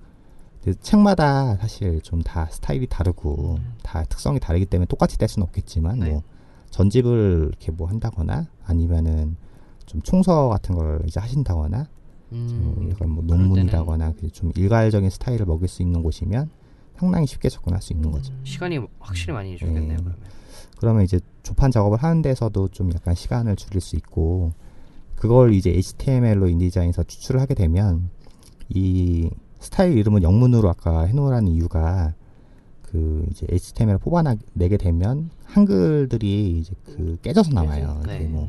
책마다 0.81 1.57
사실 1.57 1.99
좀 2.01 2.21
다 2.23 2.45
스타일이 2.49 2.87
다르고 2.87 3.57
다 3.81 4.03
특성이 4.05 4.39
다르기 4.39 4.65
때문에 4.65 4.85
똑같이 4.87 5.17
될 5.17 5.27
수는 5.27 5.45
없겠지만 5.47 5.99
네. 5.99 6.09
뭐 6.11 6.23
전집을 6.69 7.47
이렇게 7.49 7.71
뭐 7.71 7.87
한다거나 7.89 8.47
아니면은 8.63 9.35
좀 9.85 10.01
총서 10.01 10.47
같은 10.49 10.75
걸 10.75 11.01
이제 11.05 11.19
하신다거나 11.19 11.87
좀 12.29 12.75
음, 12.79 12.89
약간 12.91 13.09
뭐 13.09 13.23
논문이라거나 13.25 14.13
그좀 14.13 14.51
일괄적인 14.55 15.09
스타일을 15.09 15.45
먹일 15.45 15.67
수 15.67 15.81
있는 15.83 16.01
곳이면 16.01 16.49
상당히 16.97 17.27
쉽게 17.27 17.49
접근할 17.49 17.81
수 17.81 17.93
있는 17.93 18.09
거죠. 18.11 18.33
시간이 18.43 18.79
확실히 18.99 19.33
많이 19.33 19.57
줄겠네요. 19.57 19.97
네. 19.97 20.03
그러면. 20.03 20.15
그러면 20.79 21.03
이제 21.03 21.19
조판 21.43 21.71
작업을 21.71 21.97
하는 22.01 22.21
데서도 22.21 22.69
좀 22.69 22.91
약간 22.93 23.13
시간을 23.15 23.55
줄일 23.55 23.81
수 23.81 23.95
있고 23.97 24.53
그걸 25.15 25.53
이제 25.53 25.69
HTML로 25.71 26.47
인디자인에서 26.47 27.03
추출을 27.03 27.39
하게 27.41 27.53
되면 27.53 28.09
이 28.69 29.29
스타일 29.63 29.97
이름은 29.97 30.23
영문으로 30.23 30.69
아까 30.69 31.03
해놓으라는 31.03 31.51
이유가 31.51 32.13
그 32.81 33.25
이제 33.31 33.47
HTML을 33.49 33.97
뽑아내게 33.99 34.77
되면 34.77 35.29
한글들이 35.45 36.59
이제 36.59 36.73
그 36.85 37.17
깨져서 37.21 37.51
나와요. 37.51 38.01
네. 38.05 38.17
이게 38.17 38.27
뭐 38.27 38.47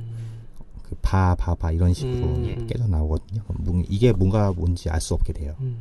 그 0.85 0.95
바, 1.01 1.35
바, 1.35 1.55
바 1.55 1.73
이런 1.73 1.95
식으로 1.95 2.27
음, 2.27 2.45
예. 2.45 2.67
깨져 2.67 2.87
나오거든요. 2.87 3.43
이게 3.89 4.13
뭔가 4.13 4.53
뭔지 4.53 4.91
알 4.91 5.01
수 5.01 5.15
없게 5.15 5.33
돼요. 5.33 5.55
음. 5.61 5.77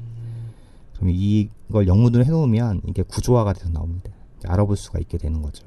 그럼 0.95 1.09
이걸 1.11 1.87
영문으로 1.87 2.23
해놓으면 2.23 2.81
이게 2.87 3.03
구조화가 3.03 3.53
돼서 3.53 3.69
나옵니다. 3.69 4.11
알아볼 4.45 4.77
수가 4.77 4.99
있게 4.99 5.17
되는 5.17 5.41
거죠. 5.41 5.65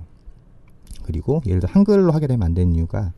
그리고 1.04 1.42
예를 1.46 1.60
들어 1.60 1.72
한글로 1.72 2.12
하게 2.12 2.26
되면 2.26 2.44
안 2.44 2.54
되는 2.54 2.74
이유가 2.74 3.12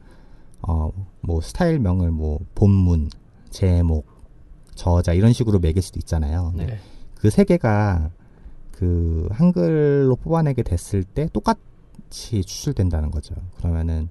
어 0.63 0.91
뭐 1.21 1.41
스타일명을 1.41 2.11
뭐 2.11 2.41
본문, 2.55 3.11
제목, 3.51 4.07
저자 4.79 5.13
이런 5.13 5.33
식으로 5.33 5.59
매길 5.59 5.83
수도 5.83 5.99
있잖아요. 5.99 6.53
네. 6.57 6.67
네. 6.67 6.79
그세 7.17 7.43
개가 7.43 8.11
그 8.71 9.29
한글로 9.33 10.15
뽑아내게 10.17 10.63
됐을 10.63 11.03
때 11.03 11.29
똑같이 11.33 12.45
추출된다는 12.45 13.11
거죠. 13.11 13.35
그러면은 13.57 14.09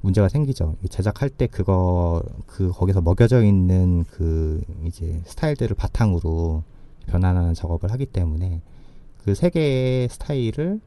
문제가 0.00 0.28
생기죠. 0.28 0.76
이 0.84 0.88
제작할 0.88 1.28
때 1.28 1.48
그거 1.48 2.22
그 2.46 2.70
거기서 2.70 3.00
먹여져 3.00 3.42
있는 3.42 4.04
그 4.04 4.62
이제 4.86 5.20
스타일들을 5.26 5.74
바탕으로 5.74 6.62
변환하는 7.06 7.54
작업을 7.54 7.90
하기 7.90 8.06
때문에 8.06 8.62
그 9.24 9.34
세 9.34 9.50
개의 9.50 10.08
스타일을 10.08 10.80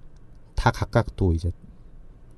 다 0.56 0.72
각각 0.72 1.16
또 1.18 1.34
이제 1.34 1.52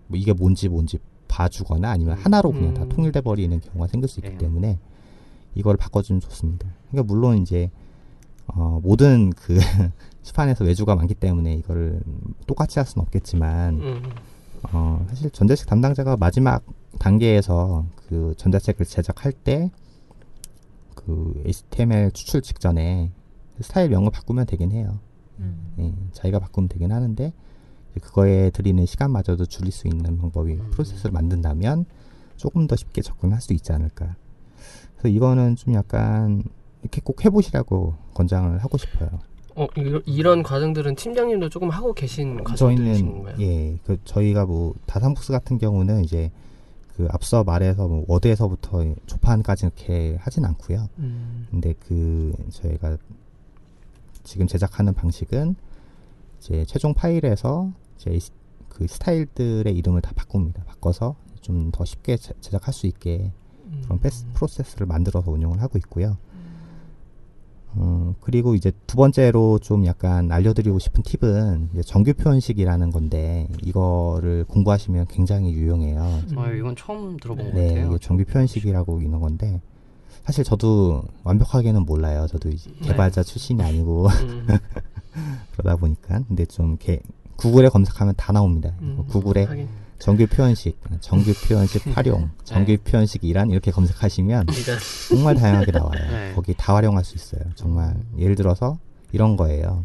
뭐 0.07 0.17
이게 0.17 0.33
뭔지 0.33 0.67
뭔지 0.67 0.97
봐주거나 1.27 1.91
아니면 1.91 2.17
하나로 2.17 2.51
그냥 2.51 2.73
다 2.73 2.83
음. 2.83 2.89
통일돼 2.89 3.21
버리는 3.21 3.59
경우가 3.59 3.85
생길 3.85 4.09
수 4.09 4.19
있기 4.19 4.31
네. 4.31 4.37
때문에 4.39 4.79
이걸 5.55 5.77
바꿔주면 5.77 6.19
좋습니다. 6.21 6.67
그러니까 6.89 7.11
물론 7.13 7.37
이제 7.37 7.69
어, 8.47 8.79
모든 8.81 9.31
그 9.31 9.57
수판에서 10.23 10.65
외주가 10.65 10.95
많기 10.95 11.13
때문에 11.13 11.53
이거를 11.55 12.01
똑같이 12.47 12.79
할 12.79 12.85
수는 12.85 13.03
없겠지만 13.03 13.75
음. 13.81 14.03
어, 14.71 15.05
사실 15.09 15.29
전자책 15.31 15.67
담당자가 15.67 16.17
마지막 16.17 16.63
단계에서 16.99 17.85
그 18.07 18.33
전자책을 18.37 18.85
제작할 18.85 19.31
때 19.31 19.71
그 21.09 21.41
HTML 21.43 22.11
추출 22.11 22.41
직전에 22.41 23.11
스타일 23.61 23.89
명을 23.89 24.11
바꾸면 24.11 24.45
되긴 24.45 24.71
해요. 24.71 24.99
음. 25.39 25.73
예, 25.79 25.93
자기가 26.11 26.37
바꾸면 26.39 26.69
되긴 26.69 26.91
하는데 26.91 27.33
그거에 27.99 28.51
들이는 28.51 28.85
시간마저도 28.85 29.47
줄일 29.47 29.71
수 29.71 29.87
있는 29.87 30.17
방법이 30.17 30.57
프로세스를 30.71 31.11
만든다면 31.11 31.85
조금 32.37 32.67
더 32.67 32.75
쉽게 32.75 33.01
접근할 33.01 33.41
수 33.41 33.53
있지 33.53 33.71
않을까. 33.71 34.15
그래서 34.99 35.15
이거는 35.15 35.55
좀 35.55 35.73
약간 35.73 36.43
이렇게 36.81 37.01
꼭 37.03 37.23
해보시라고 37.23 37.95
권장을 38.13 38.57
하고 38.63 38.77
싶어요. 38.77 39.09
어, 39.55 39.65
이- 39.77 40.01
이런 40.05 40.43
과정들은 40.43 40.95
팀장님도 40.95 41.49
조금 41.49 41.69
하고 41.69 41.93
계신 41.93 42.43
과정들이신 42.43 43.05
저희는 43.05 43.23
건가요? 43.23 43.35
예, 43.39 43.77
그 43.85 43.97
저희가 44.05 44.45
뭐 44.45 44.73
다산북스 44.85 45.31
같은 45.31 45.57
경우는 45.57 46.03
이제 46.03 46.31
그 46.95 47.07
앞서 47.11 47.43
말해서 47.43 47.87
뭐 47.87 48.03
워드에서부터 48.07 48.93
조판까지 49.05 49.65
이렇게 49.65 50.17
하진 50.19 50.45
않고요. 50.45 50.87
음. 50.99 51.47
근데 51.49 51.73
그 51.87 52.33
저희가 52.51 52.97
지금 54.23 54.47
제작하는 54.47 54.93
방식은 54.93 55.55
이제 56.39 56.65
최종 56.65 56.93
파일에서 56.93 57.71
이제 57.97 58.17
그 58.67 58.85
스타일들의 58.87 59.75
이름을 59.75 60.01
다 60.01 60.11
바꿉니다. 60.15 60.63
바꿔서 60.65 61.15
좀 61.41 61.71
더 61.71 61.83
쉽게 61.85 62.17
제- 62.17 62.33
제작할 62.41 62.73
수 62.73 62.85
있게 62.85 63.31
그런 63.83 63.99
패스, 63.99 64.25
프로세스를 64.33 64.87
만들어서 64.87 65.31
운영을 65.31 65.61
하고 65.61 65.77
있고요. 65.77 66.17
음, 67.77 68.15
그리고 68.21 68.55
이제 68.55 68.71
두 68.87 68.97
번째로 68.97 69.59
좀 69.59 69.85
약간 69.85 70.31
알려드리고 70.31 70.79
싶은 70.79 71.03
팁은 71.03 71.69
이제 71.73 71.83
정규 71.83 72.13
표현식이라는 72.13 72.91
건데 72.91 73.47
이거를 73.61 74.45
공부하시면 74.45 75.05
굉장히 75.07 75.53
유용해요. 75.53 76.01
아, 76.35 76.51
이건 76.51 76.75
처음 76.75 77.17
들어본 77.17 77.51
것 77.51 77.53
네, 77.53 77.67
같아요. 77.67 77.87
이게 77.89 77.97
정규 77.99 78.25
표현식이라고 78.25 79.01
있는 79.01 79.19
건데 79.19 79.61
사실 80.23 80.43
저도 80.43 81.03
완벽하게는 81.23 81.85
몰라요. 81.85 82.25
저도 82.27 82.49
이제 82.49 82.71
네. 82.81 82.87
개발자 82.87 83.23
출신이 83.23 83.61
아니고 83.61 84.07
음. 84.07 84.47
그러다 85.53 85.75
보니까 85.75 86.21
근데 86.27 86.45
좀 86.45 86.69
이렇게 86.71 87.01
구글에 87.35 87.69
검색하면 87.69 88.15
다 88.17 88.33
나옵니다. 88.33 88.73
음. 88.81 89.05
구글에 89.07 89.43
하긴. 89.45 89.67
정규 89.99 90.25
표현식, 90.27 90.79
정규 91.01 91.33
표현식 91.47 91.85
활용, 91.95 92.31
정규 92.45 92.77
표현식 92.77 93.23
이란 93.23 93.51
이렇게 93.51 93.69
검색하시면 93.71 94.45
그러니까 94.45 94.77
정말 95.09 95.35
다양하게 95.35 95.71
나와요. 95.71 95.91
네. 96.09 96.31
거기 96.33 96.53
다 96.55 96.73
활용할 96.75 97.03
수 97.03 97.15
있어요. 97.15 97.41
정말 97.55 97.95
예를 98.17 98.35
들어서 98.35 98.79
이런 99.11 99.35
거예요. 99.35 99.83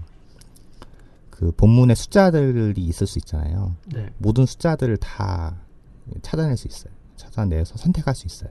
그 1.31 1.50
본문에 1.50 1.94
숫자들이 1.96 2.81
있을 2.81 3.07
수 3.09 3.18
있잖아요. 3.18 3.74
네. 3.92 4.09
모든 4.18 4.46
숫자들을 4.46 4.96
다 4.98 5.57
찾아낼 6.22 6.57
수 6.57 6.68
있어요. 6.68 6.92
찾아내서 7.16 7.77
선택할 7.77 8.14
수 8.14 8.27
있어요. 8.27 8.50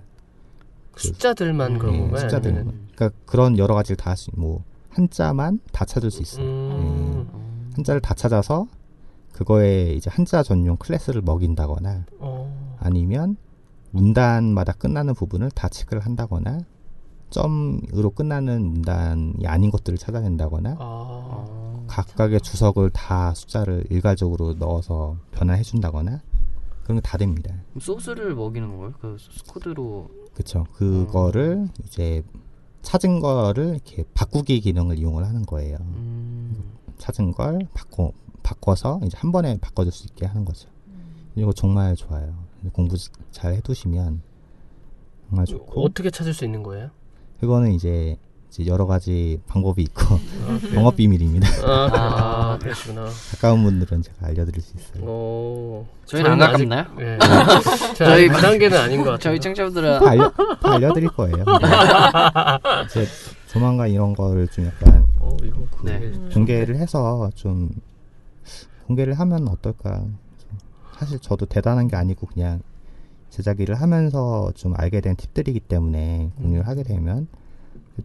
숫자들만 0.97 1.73
음, 1.76 1.80
그런 1.80 1.95
예, 1.95 1.99
건가요? 1.99 2.19
숫자들만. 2.19 2.65
아니면은- 2.67 2.95
그러니까 2.95 3.19
그런 3.26 3.58
여러 3.58 3.73
가지를 3.73 3.95
다 3.95 4.10
할 4.12 4.17
수, 4.17 4.30
뭐 4.36 4.63
한자만 4.89 5.60
다 5.71 5.86
찾을 5.86 6.12
수 6.12 6.21
있어요. 6.21 6.45
음. 6.45 7.71
한자를 7.76 8.02
다 8.02 8.13
찾아서 8.13 8.67
그거에 9.34 9.91
이제 9.93 10.10
한자 10.10 10.41
전용 10.43 10.78
클래스를 10.78 11.22
먹인다거나 11.22 12.06
어. 12.19 12.78
아니면 12.80 13.36
문단마다 13.91 14.74
끝나는 14.74 15.13
부분을 15.13 15.52
다 15.52 15.67
체크를 15.67 16.06
한다거나 16.06 16.60
점으로 17.30 18.12
끝나는 18.12 18.62
문단이 18.63 19.46
아닌 19.46 19.72
것들을 19.72 19.98
찾아낸다거나 19.98 20.78
아. 20.80 21.84
각각의 21.88 22.41
주석을 22.41 22.91
다 22.91 23.34
숫자를 23.34 23.86
일괄적으로 23.89 24.54
넣어서 24.54 25.17
변환해 25.32 25.63
준다거나 25.63 26.22
그런 26.84 26.98
게 26.98 27.02
다 27.02 27.17
됩니다. 27.17 27.56
소스를 27.80 28.36
먹이는 28.36 28.69
건가요? 28.69 28.93
그 29.00 29.17
소스 29.19 29.43
코드로 29.46 30.10
그렇죠. 30.34 30.65
그거를 30.74 31.67
이제 31.86 32.24
찾은 32.82 33.19
거를 33.22 33.69
이렇게 33.76 34.04
바꾸기 34.13 34.60
기능을 34.62 34.98
이용을 35.00 35.26
하는 35.26 35.43
거예요. 35.43 35.78
음, 35.80 36.33
찾은 36.97 37.32
걸 37.34 37.67
바꿔 37.73 38.12
바꿔서 38.43 38.99
이제 39.06 39.17
한 39.19 39.32
번에 39.32 39.58
바꿔줄 39.60 39.91
수 39.91 40.06
있게 40.06 40.25
하는 40.25 40.45
거죠. 40.45 40.69
이거 41.36 41.51
정말 41.53 41.95
좋아요. 41.95 42.34
공부 42.73 42.95
잘 43.32 43.53
해두시면 43.53 44.21
정말 45.29 45.45
좋고 45.45 45.84
어떻게 45.84 46.10
찾을 46.10 46.34
수 46.34 46.45
있는 46.45 46.62
거예요? 46.63 46.89
그거는 47.39 47.71
이제, 47.71 48.17
이제 48.49 48.65
여러 48.67 48.86
가지 48.86 49.39
방법이 49.47 49.82
있고 49.84 50.19
영업 50.75 50.95
비밀입니다. 50.95 51.47
아, 51.65 51.89
아. 51.91 52.53
아, 52.53 52.58
그러시구나. 52.60 53.08
가까운 53.32 53.63
분들은 53.63 54.01
제가 54.03 54.27
알려드릴 54.27 54.62
수 54.62 54.75
있어요. 54.77 55.03
어. 55.08 55.88
저희는 56.06 56.32
안 56.32 56.38
가깝나요? 56.39 56.82
아직- 56.82 57.01
예. 57.01 57.17
저희 57.95 58.27
저희 58.27 58.27
그 58.29 58.38
단계는 58.38 58.77
아닌 58.77 58.97
것 58.99 59.06
같아요. 59.06 59.19
저희 59.19 59.39
청취자분들은 59.39 59.99
다, 59.99 60.10
알려, 60.10 60.29
다 60.32 60.73
알려드릴 60.73 61.10
거예요. 61.10 61.43
이제 62.86 63.08
조만간 63.53 63.89
이런 63.89 64.13
거를 64.13 64.47
좀 64.47 64.65
약간 64.65 65.05
어, 65.19 65.37
이거 65.43 65.65
네. 65.83 66.11
공개를 66.33 66.75
해서 66.77 67.29
좀 67.35 67.69
공개를 68.87 69.13
하면 69.19 69.47
어떨까. 69.47 70.05
사실 70.97 71.19
저도 71.19 71.45
대단한 71.45 71.87
게 71.87 71.95
아니고 71.95 72.27
그냥 72.27 72.61
제작 73.29 73.59
일을 73.59 73.75
하면서 73.75 74.51
좀 74.55 74.73
알게 74.75 75.01
된 75.01 75.15
팁들이기 75.15 75.59
때문에 75.61 76.31
공유를 76.37 76.67
하게 76.67 76.83
되면 76.83 77.27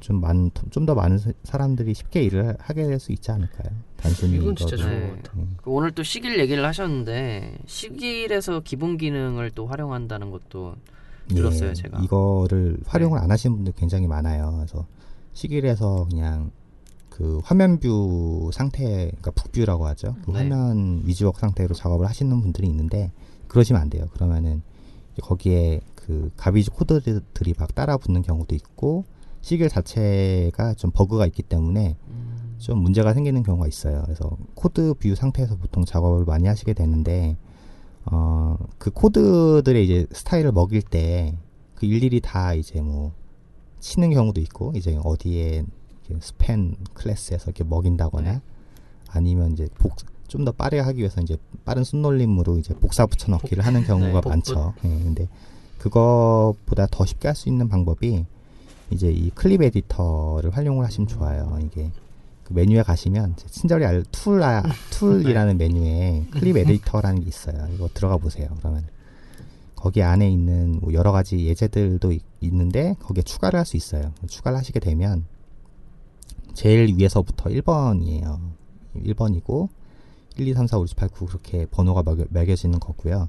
좀 0.01 0.21
많은 0.21 0.51
좀더 0.71 0.95
많은 0.95 1.19
사- 1.19 1.33
사람들이 1.45 1.95
쉽게 1.95 2.23
일을 2.23 2.57
하게 2.59 2.87
될 2.87 2.99
수 2.99 3.13
있지 3.13 3.31
않을까요? 3.31 3.71
단순히 3.97 4.37
이건 4.37 4.55
진짜 4.57 4.77
좋은 4.77 4.91
네. 4.91 5.09
것 5.11 5.17
같아요. 5.23 5.43
음. 5.43 5.57
그 5.63 5.71
오늘 5.71 5.93
또 5.93 6.03
Sigil 6.03 6.39
얘기를 6.39 6.65
하셨는데 6.65 7.59
Sigil에서 7.67 8.61
기본 8.61 8.97
기능을 8.99 9.51
또 9.53 9.67
활용한다는 9.67 10.31
것도 10.31 10.77
들었어요, 11.29 11.71
예, 11.71 11.75
제가. 11.75 12.01
이거를 12.01 12.79
활용을 12.87 13.19
네. 13.19 13.25
안 13.25 13.31
하시는 13.31 13.55
분들 13.57 13.75
굉장히 13.77 14.07
많아요. 14.07 14.53
그래서 14.57 14.87
Sigil에서 15.39 16.07
그냥 16.11 16.51
그 17.09 17.41
화면 17.45 17.79
view 17.79 18.51
상태, 18.53 18.83
그러니까 18.85 19.31
book 19.31 19.49
view라고 19.49 19.87
하죠. 19.87 20.17
그 20.25 20.33
네. 20.33 20.39
화면 20.39 21.03
WYSIWYG 21.05 21.39
상태로 21.39 21.75
작업을 21.75 22.09
하시는 22.09 22.41
분들이 22.41 22.67
있는데 22.67 23.13
그러시면 23.47 23.81
안 23.81 23.89
돼요. 23.89 24.07
그러면은 24.13 24.63
거기에 25.23 25.81
그 25.95 26.31
garbage 26.37 26.71
코드들이 26.71 27.55
막 27.57 27.73
따라 27.75 27.97
붙는 27.97 28.23
경우도 28.23 28.55
있고 28.57 29.05
Sigil 29.41 29.69
자체가 29.69 30.75
좀 30.75 30.91
버그가 30.91 31.27
있기 31.27 31.45
때문에 31.45 31.97
음, 32.09 32.57
좀 32.59 32.81
문제가 32.81 33.15
생기는 33.15 33.43
경우가 33.45 33.69
있어요. 33.69 34.03
그래서 34.05 34.37
code 34.55 34.95
view 34.95 35.15
상태에서 35.15 35.57
보통 35.57 35.85
작업을 35.85 36.25
많이 36.25 36.49
하시게 36.49 36.73
되는데, 36.73 37.37
어, 38.07 38.57
그 38.79 38.91
코드들의 38.91 39.85
이제 39.85 40.07
스타일을 40.11 40.51
먹일 40.51 40.83
때, 40.83 41.39
그 41.77 41.87
일일이 41.87 42.21
다 42.21 42.55
이제 42.55 42.81
뭐, 42.81 43.13
치는 43.81 44.11
경우도 44.11 44.41
있고, 44.43 44.73
이제 44.77 44.99
어디에 45.03 45.65
span 46.21 46.77
class에서 46.95 47.45
이렇게 47.47 47.65
먹인다거나, 47.65 48.33
네. 48.33 48.41
아니면 49.11 49.53
이제 49.53 49.69
복, 49.79 49.97
좀 50.29 50.45
더 50.45 50.53
빠르게 50.53 50.81
하기 50.83 50.99
위해서 50.99 51.21
이제 51.23 51.37
빠른 51.65 51.85
손놀림으로 51.85 52.59
이제 52.59 52.75
복사 52.75 53.07
붙여넣기를 53.07 53.65
하는 53.65 53.83
경우가 53.85 54.21
네, 54.21 54.29
많죠. 54.29 54.75
예, 54.85 54.89
근데 54.89 55.29
그거보다 55.79 56.87
더 56.91 57.07
쉽게 57.07 57.29
할 57.29 57.35
수 57.35 57.49
있는 57.49 57.69
방법이 57.69 58.25
이제 58.91 59.11
이 59.11 59.31
Clip 59.31 59.63
Editor를 59.63 60.51
활용을 60.55 60.85
하시면 60.85 61.09
좋아요. 61.09 61.59
이게 61.65 61.91
그 62.45 62.53
메뉴에 62.53 62.83
가시면 62.83 63.35
제 63.37 63.47
친절히 63.49 63.85
알 63.87 64.03
tool, 64.13 64.43
아, 64.43 64.63
tool이라는 64.93 65.57
메뉴에 65.57 66.27
Clip 66.31 66.57
Editor라는 66.59 67.23
게 67.23 67.29
있어요. 67.29 67.67
이거 67.75 67.89
들어가 67.95 68.17
보세요. 68.19 68.49
그러면 68.59 68.85
거기 69.79 70.03
안에 70.03 70.29
있는 70.29 70.81
뭐 70.81 70.93
여러 70.93 71.13
가지 71.13 71.47
예제들도 71.47 72.11
있, 72.13 72.23
있는데 72.41 72.97
거기에 73.01 73.23
추가를 73.23 73.59
할 73.59 73.65
수 73.65 73.77
있어요. 73.77 74.13
추가를 74.27 74.59
하시게 74.59 74.81
되면 74.81 75.25
제일 76.55 76.97
위에서부터 76.97 77.49
1번이에요. 77.51 78.41
1번이고 78.97 79.69
1, 80.37 80.49
2, 80.49 80.55
3, 80.55 80.67
4, 80.67 80.79
5, 80.79 80.83
6, 80.83 80.87
7, 80.89 80.97
8, 80.97 81.09
9 81.11 81.27
그렇게 81.27 81.67
번호가 81.67 82.03
매겨, 82.03 82.25
매겨 82.31 82.57
지는 82.57 82.81
거고요. 82.81 83.29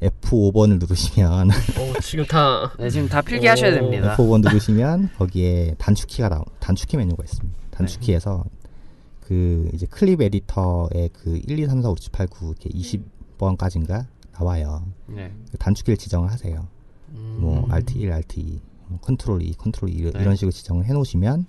F5번을 0.00 0.78
누르시면 0.80 1.50
어, 1.50 2.00
지금 2.00 2.24
다 2.26 2.72
네, 2.78 2.88
지금 2.90 3.08
다 3.08 3.20
필기하셔야 3.20 3.72
오. 3.72 3.74
됩니다. 3.74 4.16
F5번 4.16 4.42
누르시면 4.42 5.10
거기에 5.18 5.74
단축키가 5.78 6.28
나오 6.28 6.44
단축키 6.60 6.96
메뉴가 6.96 7.24
있습니다. 7.24 7.58
단축키에서 7.70 8.44
그 9.20 9.68
이제 9.72 9.86
Clip 9.86 10.20
Editor의 10.20 11.10
그 11.12 11.40
1, 11.46 11.58
2, 11.58 11.66
3, 11.66 11.82
4, 11.82 11.88
5, 11.88 11.92
6, 11.92 12.00
7, 12.00 12.12
8, 12.12 12.26
9 12.28 12.46
이렇게 12.60 12.70
20번까지인가 12.70 14.06
나와요. 14.38 14.84
네. 15.06 15.32
단축키를 15.58 15.96
지정을 15.96 16.30
하세요. 16.30 16.66
음. 17.10 17.38
뭐 17.40 17.68
Alt 17.72 17.98
1, 17.98 18.10
Alt 18.10 18.40
2, 18.40 18.60
뭐 18.88 18.98
컨트롤 19.00 19.42
2, 19.42 19.54
컨트롤 19.54 19.90
2 19.90 20.12
네. 20.12 20.20
이런 20.20 20.36
식으로 20.36 20.50
지정을 20.50 20.84
해놓으시면 20.86 21.46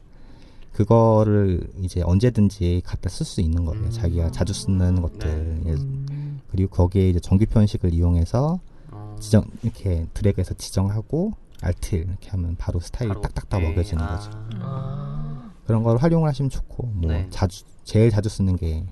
그거를 0.73 1.67
이제 1.81 2.01
언제든지 2.01 2.81
갖다 2.85 3.09
쓸 3.09 3.25
수 3.25 3.41
있는 3.41 3.63
거예요. 3.65 3.85
음. 3.85 3.91
자기가 3.91 4.31
자주 4.31 4.53
쓰는 4.53 5.01
것들. 5.01 5.61
네. 5.63 5.69
예, 5.71 5.73
음. 5.73 6.41
그리고 6.49 6.71
거기에 6.71 7.09
이제 7.09 7.19
정규 7.19 7.45
표현식을 7.45 7.93
이용해서 7.93 8.59
어. 8.91 9.15
지정 9.19 9.45
이렇게 9.61 10.07
드래그해서 10.13 10.55
지정하고 10.55 11.33
Alt 11.63 11.95
이렇게 11.95 12.29
하면 12.31 12.55
바로 12.57 12.79
스타일이 12.79 13.09
바로. 13.09 13.21
딱딱딱 13.21 13.61
네. 13.61 13.69
먹여지는 13.69 14.03
아. 14.03 14.15
거죠. 14.17 14.31
아. 14.61 15.51
그런 15.65 15.83
걸 15.83 15.97
활용을 15.97 16.27
하시면 16.27 16.49
좋고 16.49 16.87
뭐 16.87 17.11
네. 17.11 17.27
자주 17.29 17.63
제일 17.83 18.09
자주 18.09 18.27
쓰는 18.29 18.57
게 18.57 18.83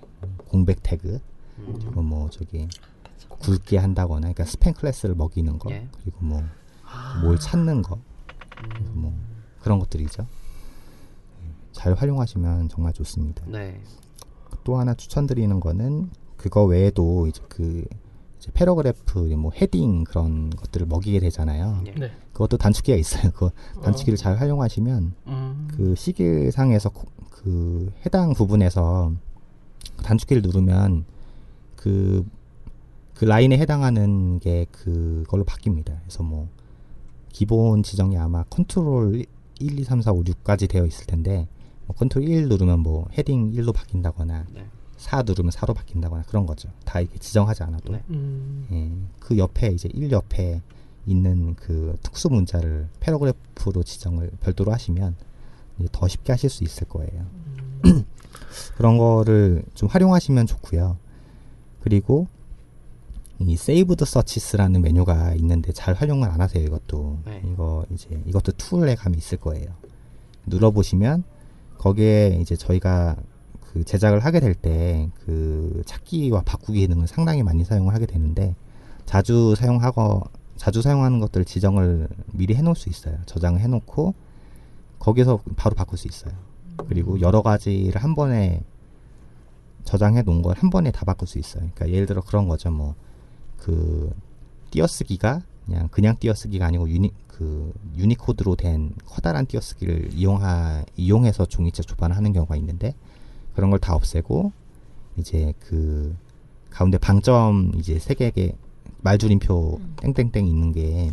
공백 0.47 0.81
태그 0.83 1.19
음. 1.59 1.75
그리고 1.79 2.01
뭐 2.01 2.29
저기 2.29 2.67
굵게 3.41 3.77
한다거나 3.77 4.31
그러니까 4.33 4.43
스팸 4.45 4.75
클래스를 4.77 5.15
먹이는 5.15 5.59
거 5.59 5.71
예. 5.71 5.87
그리고 6.01 6.17
뭐 6.25 6.43
뭘 7.23 7.39
찾는 7.39 7.81
거 7.83 7.97
그래서 8.73 8.91
뭐 8.93 9.13
그런 9.61 9.79
것들이죠. 9.79 10.27
잘 11.71 11.93
활용하시면 11.93 12.67
정말 12.69 12.91
좋습니다. 12.93 13.43
네. 13.47 13.81
또 14.65 14.77
하나 14.77 14.93
추천드리는 14.93 15.59
거는 15.59 16.09
그거 16.37 16.65
외에도 16.65 17.27
이제 17.27 17.41
그 17.47 17.83
이제 18.39 18.51
paragraph 18.53 19.19
뭐 19.37 19.51
heading 19.55 20.03
그런 20.03 20.49
것들을 20.49 20.85
먹이게 20.87 21.19
되잖아요. 21.21 21.81
예. 21.87 21.91
네. 21.93 22.11
그것도 22.33 22.57
단축키가 22.57 22.97
있어요. 22.97 23.31
그 23.31 23.49
단축키를 23.81 24.17
잘 24.17 24.37
활용하시면 24.37 25.13
음. 25.27 25.67
그 25.73 25.95
Sigil상에서 25.95 26.89
코- 26.89 27.07
그 27.29 27.91
해당 28.05 28.33
부분에서 28.33 29.13
단축키를 30.03 30.41
누르면 30.41 31.05
그, 31.75 32.25
그 33.21 33.25
라인에 33.25 33.55
해당하는 33.59 34.39
게 34.39 34.65
그걸로 34.71 35.43
바뀝니다. 35.43 35.95
그래서 35.99 36.23
뭐 36.23 36.49
기본 37.29 37.83
지정이 37.83 38.17
아마 38.17 38.41
컨트롤 38.45 39.27
1, 39.59 39.79
2, 39.79 39.83
3, 39.83 40.01
4, 40.01 40.11
5, 40.11 40.23
6까지 40.23 40.67
되어 40.67 40.87
있을 40.87 41.05
텐데 41.05 41.47
뭐 41.85 41.95
컨트롤 41.95 42.27
1 42.27 42.49
누르면 42.49 42.79
뭐 42.79 43.07
heading 43.15 43.51
1로 43.51 43.75
바뀐다거나 43.75 44.47
네. 44.51 44.65
4 44.97 45.21
누르면 45.21 45.51
4로 45.51 45.75
바뀐다거나 45.75 46.23
그런 46.23 46.47
거죠. 46.47 46.69
다 46.83 46.99
이렇게 46.99 47.19
지정하지 47.19 47.61
않아도. 47.61 47.93
네. 47.93 48.03
음. 48.09 48.67
예, 48.71 48.91
그 49.19 49.37
옆에 49.37 49.67
이제 49.67 49.87
1 49.93 50.11
옆에 50.11 50.59
있는 51.05 51.53
그 51.53 51.95
특수 52.01 52.27
문자를 52.27 52.89
paragraph로 53.01 53.83
지정을 53.83 54.31
별도로 54.39 54.71
하시면 54.71 55.15
이제 55.77 55.87
더 55.91 56.07
쉽게 56.07 56.33
하실 56.33 56.49
수 56.49 56.63
있을 56.63 56.87
거예요. 56.87 57.27
그런 58.77 58.97
거를 58.97 59.61
좀 59.75 59.89
활용하시면 59.89 60.47
좋고요. 60.47 60.97
그리고 61.81 62.27
이 63.47 63.55
Saved 63.55 64.05
Searches라는 64.05 64.81
메뉴가 64.81 65.33
있는데 65.35 65.71
잘 65.71 65.93
활용을 65.93 66.29
안 66.29 66.41
하세요. 66.41 66.63
이것도 66.63 67.19
네. 67.25 67.41
이거 67.51 67.85
이제 67.91 68.21
이것도 68.25 68.53
tool에 68.53 68.95
가면 68.95 69.17
있을 69.17 69.37
거예요. 69.39 69.67
눌러 70.45 70.71
보시면 70.71 71.23
거기에 71.77 72.37
이제 72.41 72.55
저희가 72.55 73.15
그 73.73 73.83
제작을 73.83 74.19
하게 74.19 74.39
될 74.39 74.53
때 74.55 75.09
그 75.25 75.81
찾기와 75.85 76.41
바꾸기 76.45 76.79
기능을 76.81 77.07
상당히 77.07 77.41
많이 77.43 77.63
사용을 77.63 77.93
하게 77.93 78.05
되는데 78.05 78.55
자주 79.05 79.55
사용하고 79.55 80.23
자주 80.57 80.81
사용하는 80.81 81.19
것들 81.19 81.45
지정을 81.45 82.07
미리 82.33 82.53
해놓을 82.55 82.75
수 82.75 82.89
있어요. 82.89 83.17
저장을 83.25 83.59
해놓고 83.61 84.13
거기서 84.99 85.39
바로 85.55 85.73
바꿀 85.75 85.97
수 85.97 86.07
있어요. 86.07 86.33
그리고 86.87 87.19
여러 87.21 87.41
가지를 87.41 88.01
한 88.03 88.13
번에 88.15 88.61
저장해 89.85 90.21
놓은 90.21 90.41
걸 90.43 90.55
한 90.57 90.69
번에 90.69 90.91
다 90.91 91.05
바꿀 91.05 91.27
수 91.27 91.39
있어요. 91.39 91.61
그러니까 91.73 91.89
예를 91.89 92.05
들어 92.05 92.21
그런 92.21 92.47
거죠. 92.47 92.69
뭐 92.69 92.93
그 93.61 94.11
띄어쓰기가 94.71 95.41
그냥 95.65 95.87
그냥 95.89 96.15
띄어쓰기가 96.19 96.65
아니고 96.65 96.89
유니 96.89 97.11
그 97.27 97.71
유니코드로 97.95 98.55
된 98.55 98.93
커다란 99.05 99.45
띄어쓰기를 99.45 100.09
이용하 100.13 100.83
이용해서 100.97 101.45
종이책 101.45 101.87
초반을 101.87 102.15
하는 102.15 102.33
경우가 102.33 102.55
있는데 102.57 102.95
그런 103.55 103.69
걸 103.69 103.79
다 103.79 103.93
없애고 103.93 104.51
이제 105.17 105.53
그 105.59 106.15
가운데 106.69 106.97
방점 106.97 107.73
이제 107.77 107.99
세 107.99 108.13
개의 108.13 108.55
말줄임표 109.01 109.79
땡땡땡 109.97 110.47
있는 110.47 110.71
게 110.71 111.11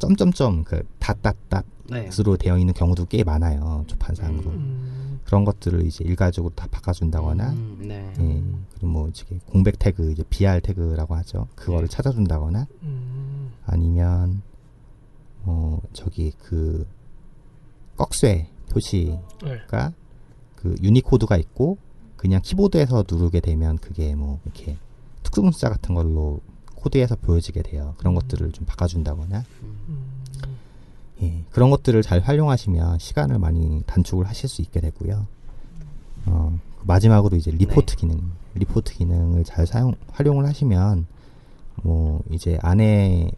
점점점 0.00 0.64
그 0.64 0.82
닷닷닷 0.98 1.64
네. 1.88 2.08
으로 2.18 2.36
되어 2.36 2.58
있는 2.58 2.72
경우도 2.74 3.06
꽤 3.06 3.22
많아요. 3.22 3.84
초판상으로. 3.86 4.50
음. 4.50 5.20
그런 5.24 5.44
것들을 5.44 5.86
이제 5.86 6.02
일괄적으로 6.04 6.52
다 6.56 6.66
바꿔준다거나, 6.70 7.50
음, 7.50 7.78
네. 7.82 8.12
예, 8.18 8.42
그리고 8.72 8.86
뭐 8.86 9.08
이제 9.08 9.24
공백 9.46 9.78
태그, 9.78 10.10
이제 10.10 10.24
BR 10.28 10.60
태그라고 10.60 11.14
하죠. 11.16 11.46
그거를 11.54 11.86
네. 11.86 11.94
찾아준다거나, 11.94 12.66
음. 12.82 13.52
아니면 13.64 14.42
뭐 15.42 15.82
저기 15.92 16.32
그 16.38 16.86
꺽쇠 17.96 18.48
표시가 18.70 19.20
네. 19.44 19.94
그 20.56 20.74
유니코드가 20.82 21.36
있고 21.36 21.78
그냥 22.16 22.40
키보드에서 22.42 23.04
누르게 23.10 23.40
되면 23.40 23.78
그게 23.78 24.14
뭐 24.14 24.40
이렇게 24.44 24.76
특수 25.22 25.42
문자 25.42 25.68
같은 25.68 25.94
걸로 25.94 26.40
코드에서 26.74 27.16
보여지게 27.16 27.62
돼요. 27.62 27.94
그런 27.98 28.14
것들을 28.14 28.52
좀 28.52 28.66
바꿔준다거나, 28.66 29.44
음. 29.62 29.78
예, 31.22 31.44
그런 31.50 31.70
것들을 31.70 32.00
잘 32.02 32.20
활용하시면 32.20 32.98
시간을 32.98 33.38
많이 33.38 33.82
단축을 33.86 34.26
하실 34.26 34.48
수 34.48 34.62
있게 34.62 34.80
되고요. 34.80 35.26
어, 36.26 36.58
마지막으로 36.84 37.36
이제 37.36 37.50
리포트 37.50 37.96
기능, 37.96 38.20
리포트 38.54 38.94
기능을 38.94 39.44
잘 39.44 39.66
사용, 39.66 39.94
활용을 40.12 40.46
하시면, 40.46 41.06
뭐, 41.82 42.22
이제 42.30 42.58
안에, 42.62 43.30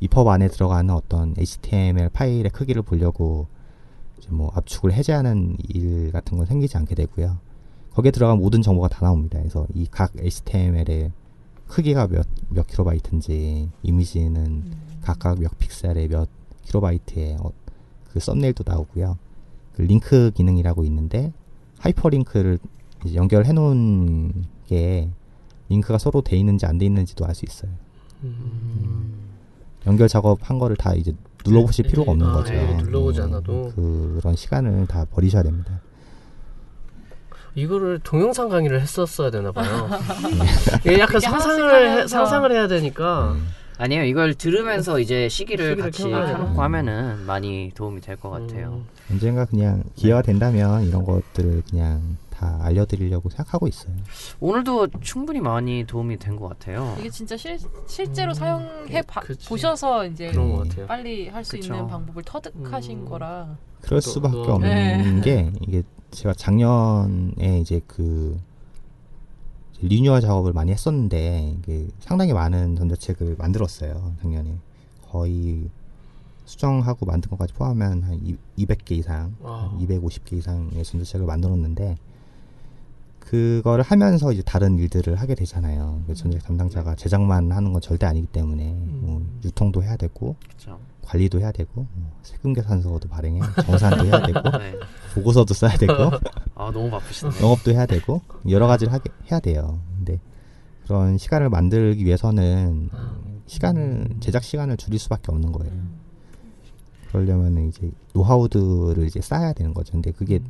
EPUB 0.00 0.26
안에 0.28 0.48
들어가는 0.48 0.92
어떤 0.94 1.34
HTML 1.36 2.10
파일의 2.10 2.50
크기를 2.50 2.82
보려고, 2.82 3.46
뭐, 4.28 4.50
압축을 4.54 4.92
해제하는 4.92 5.56
일 5.68 6.12
같은 6.12 6.38
건 6.38 6.46
생기지 6.46 6.76
않게 6.76 6.94
되고요. 6.94 7.38
거기에 7.94 8.10
들어간 8.10 8.38
모든 8.38 8.62
정보가 8.62 8.88
다 8.88 9.00
나옵니다. 9.02 9.38
그래서 9.38 9.66
이 9.74 9.86
각 9.90 10.12
HTML의 10.18 11.12
크기가 11.66 12.06
몇, 12.06 12.26
몇 12.48 12.66
킬로바이트인지, 12.66 13.70
이미지는 13.82 14.72
각각 15.02 15.38
몇 15.40 15.56
픽셀에 15.58 16.08
몇 16.08 16.28
킬로바이트의 16.64 17.36
어, 17.40 17.50
그 18.12 18.20
썸네일도 18.20 18.64
나오고요. 18.66 19.18
그 19.74 19.82
링크 19.82 20.30
기능이라고 20.34 20.84
있는데 20.84 21.32
하이퍼링크를 21.78 22.58
이제 23.04 23.16
연결해 23.16 23.52
놓은 23.52 24.44
게 24.66 25.10
링크가 25.68 25.98
서로 25.98 26.20
돼 26.22 26.36
있는지 26.36 26.66
안 26.66 26.78
돼 26.78 26.86
있는지도 26.86 27.26
알 27.26 27.34
수 27.34 27.44
있어요. 27.44 27.70
음. 28.22 29.14
연결 29.86 30.08
작업한 30.08 30.58
거를 30.58 30.76
다 30.76 30.94
이제 30.94 31.12
눌러보실 31.44 31.84
네, 31.84 31.90
필요가 31.90 32.12
없는 32.12 32.26
아, 32.26 32.32
거죠. 32.32 32.52
네, 32.54 32.74
눌러보지 32.76 33.20
예, 33.20 33.24
않아도. 33.24 33.72
그런 33.74 34.34
시간을 34.36 34.86
다 34.86 35.04
버리셔야 35.10 35.42
됩니다. 35.42 35.80
이거를 37.54 38.00
동영상 38.02 38.48
강의를 38.48 38.80
했었어야 38.80 39.30
되나 39.30 39.52
봐요. 39.52 39.88
이게 40.80 40.98
약간 41.00 41.20
상상을 41.20 42.00
해. 42.02 42.06
상상을 42.08 42.50
해야 42.50 42.66
되니까. 42.66 43.36
아니에요. 43.76 44.04
이걸 44.04 44.34
들으면서 44.34 45.00
이제 45.00 45.28
시기를, 45.28 45.70
시기를 45.70 45.84
같이 45.90 46.04
되나? 46.04 46.44
하면은 46.56 47.24
많이 47.26 47.72
도움이 47.74 48.00
될 48.00 48.16
것 48.16 48.30
같아요. 48.30 48.74
음. 48.74 48.86
언젠가 49.10 49.44
그냥 49.44 49.82
기회가 49.96 50.22
된다면 50.22 50.84
이런 50.84 51.04
것들을 51.04 51.62
그냥 51.68 52.16
다 52.30 52.58
알려드리려고 52.62 53.28
생각하고 53.30 53.66
있어요. 53.68 53.92
오늘도 54.40 54.88
충분히 55.02 55.40
많이 55.40 55.84
도움이 55.86 56.18
된 56.18 56.36
것 56.36 56.48
같아요. 56.48 56.96
이게 57.00 57.10
진짜 57.10 57.36
실, 57.36 57.58
실제로 57.86 58.32
사용해 58.32 59.02
봐, 59.02 59.20
그치. 59.20 59.48
보셔서 59.48 60.06
이제 60.06 60.30
그런 60.30 60.48
네. 60.48 60.54
것 60.56 60.68
같아요. 60.68 60.86
빨리 60.86 61.28
할 61.28 61.44
수. 61.44 61.56
있는 61.56 61.86
방법을 61.88 62.22
터득하신 62.24 63.00
음. 63.00 63.04
거라. 63.08 63.56
그럴 63.80 64.00
또- 64.00 64.10
수밖에 64.10 64.34
또- 64.34 64.52
없는 64.54 64.68
네. 64.70 65.20
게 65.22 65.52
이게 65.66 65.82
제가 66.12 66.32
작년에 66.34 67.58
이제 67.60 67.80
그 67.86 68.38
리뉴얼 69.88 70.20
작업을 70.20 70.52
많이 70.52 70.72
했었는데 70.72 71.58
상당히 72.00 72.32
많은 72.32 72.76
전자책을 72.76 73.36
만들었어요 73.38 74.14
작년에 74.22 74.54
거의 75.10 75.68
수정하고 76.46 77.06
만든 77.06 77.30
것까지 77.30 77.52
포함하면 77.54 78.02
한 78.02 78.20
이- 78.22 78.36
200개 78.58 78.92
이상, 78.92 79.34
와. 79.40 79.62
한 79.70 79.78
250개 79.78 80.34
이상의 80.34 80.84
전자책을 80.84 81.26
만들었는데 81.26 81.96
그거를 83.20 83.82
하면서 83.82 84.30
이제 84.32 84.42
다른 84.42 84.78
일들을 84.78 85.14
하게 85.16 85.34
되잖아요. 85.34 86.02
그 86.06 86.14
전자책 86.14 86.46
담당자가 86.46 86.94
제작만 86.94 87.50
하는 87.52 87.72
건 87.72 87.80
절대 87.80 88.04
아니기 88.04 88.26
때문에 88.26 88.74
뭐 88.74 89.16
음. 89.18 89.40
유통도 89.44 89.82
해야 89.82 89.96
되고 89.96 90.36
그렇죠. 90.46 90.78
관리도 91.04 91.40
해야 91.40 91.52
되고 91.52 91.86
뭐 91.92 92.10
세금 92.22 92.52
계산서도 92.52 93.08
발행해 93.08 93.40
정산도 93.64 94.06
해야 94.06 94.22
되고 94.22 94.40
네. 94.58 94.74
보고서도 95.14 95.54
써야 95.54 95.76
되고 95.76 95.92
아 96.54 96.70
너무 96.72 96.90
바쁘시네요. 96.90 97.42
영업도 97.42 97.72
해야 97.72 97.86
되고 97.86 98.20
여러 98.48 98.66
가지를 98.66 98.92
하게 98.92 99.10
해야 99.30 99.40
돼요. 99.40 99.80
근데 99.96 100.18
그런 100.84 101.18
시간을 101.18 101.48
만들기 101.48 102.04
위해서는 102.04 102.90
시간을 103.46 104.16
제작 104.20 104.42
시간을 104.44 104.76
줄일 104.76 104.98
수밖에 104.98 105.32
없는 105.32 105.52
거예요. 105.52 105.72
그러려면 107.08 107.68
이제 107.68 107.90
노하우들을 108.12 109.06
이제 109.06 109.20
쌓아야 109.20 109.52
되는 109.52 109.72
거죠. 109.72 109.92
근데 109.92 110.10
그게 110.10 110.40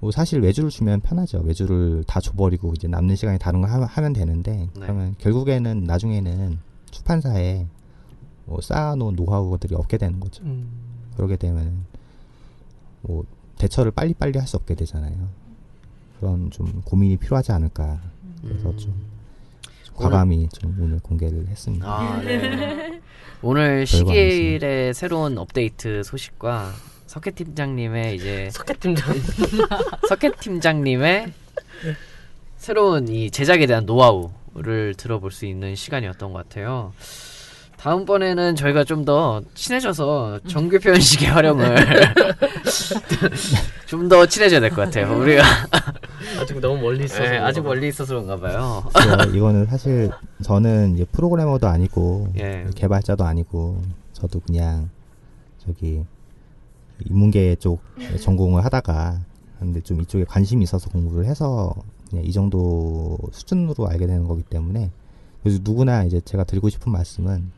뭐 0.00 0.10
사실 0.10 0.40
외주를 0.40 0.70
주면 0.70 1.00
편하죠. 1.00 1.38
외주를 1.38 2.04
다 2.06 2.20
줘버리고 2.20 2.74
이제 2.74 2.86
남는 2.86 3.16
시간에 3.16 3.38
다른 3.38 3.62
거 3.62 3.66
하, 3.66 4.00
면 4.00 4.12
되는데 4.12 4.52
네. 4.52 4.70
그러면 4.74 5.14
결국에는 5.18 5.84
나중에는 5.84 6.58
출판사에 6.90 7.66
뭐 8.46 8.60
쌓아놓은 8.60 9.14
노하우들이 9.16 9.74
없게 9.74 9.98
되는 9.98 10.18
거죠. 10.20 10.42
음. 10.44 10.68
그러게 11.16 11.36
되면 11.36 11.84
뭐 13.02 13.24
대처를 13.58 13.90
빨리빨리 13.92 14.38
할 14.38 14.46
수 14.46 14.56
없게 14.56 14.74
되잖아요. 14.74 15.28
그런 16.20 16.50
좀 16.50 16.82
고민이 16.84 17.16
필요하지 17.18 17.52
않을까. 17.52 18.00
그래서 18.42 18.70
음. 18.70 18.76
좀 18.78 18.94
과감히 19.94 20.48
좀 20.50 20.76
오늘 20.80 20.98
공개를 21.00 21.46
했습니다. 21.48 21.86
아, 21.88 22.20
네. 22.22 23.00
오늘 23.42 23.84
별거 23.84 23.86
시길의 23.86 24.94
새로운 24.94 25.38
업데이트 25.38 26.02
소식과 26.04 26.72
석회 27.06 27.30
팀장님의 27.30 28.16
이제 28.16 28.48
석회 28.52 28.74
팀장. 28.74 29.14
석회 30.08 30.30
팀장님의 30.40 31.32
새로운 32.58 33.08
이 33.08 33.30
제작에 33.30 33.66
대한 33.66 33.86
노하우를 33.86 34.94
들어볼 34.96 35.30
수 35.32 35.46
있는 35.46 35.74
시간이었던 35.74 36.32
것 36.32 36.38
같아요. 36.48 36.92
다음번에는 37.90 38.56
저희가 38.56 38.82
좀 38.82 39.06
더 39.06 39.40
친해져서 39.54 40.40
정규 40.48 40.80
표현식의 40.80 41.28
활용을 41.28 41.76
좀 43.86 44.08
더 44.08 44.26
친해져야 44.26 44.58
될 44.58 44.70
것 44.70 44.82
같아요. 44.82 45.16
우리가 45.16 45.44
아직 46.40 46.58
너무 46.58 46.82
멀리 46.82 47.04
있어서. 47.04 47.22
네, 47.22 47.38
아직 47.38 47.60
그런가 47.60 47.62
봐. 47.62 47.68
멀리 47.68 47.88
있어서 47.88 48.14
그런가 48.14 48.36
봐요. 48.40 48.82
그래서 48.92 49.30
이거는 49.30 49.66
사실 49.66 50.10
저는 50.42 50.94
이제 50.94 51.04
프로그래머도 51.12 51.68
아니고 51.68 52.32
예. 52.40 52.66
개발자도 52.74 53.24
아니고 53.24 53.80
저도 54.14 54.40
그냥 54.40 54.90
저기 55.64 56.02
인문계 57.08 57.54
쪽 57.60 57.78
전공을 58.20 58.64
하다가 58.64 59.20
근데 59.60 59.80
좀 59.82 60.00
이쪽에 60.00 60.24
관심이 60.24 60.64
있어서 60.64 60.90
공부를 60.90 61.26
해서 61.26 61.72
그냥 62.10 62.24
이 62.24 62.32
정도 62.32 63.16
수준으로 63.30 63.86
알게 63.88 64.08
되는 64.08 64.26
거기 64.26 64.42
때문에 64.42 64.90
그래서 65.44 65.60
누구나 65.62 66.02
이제 66.02 66.20
제가 66.24 66.42
드리고 66.42 66.68
싶은 66.68 66.90
말씀은 66.90 67.52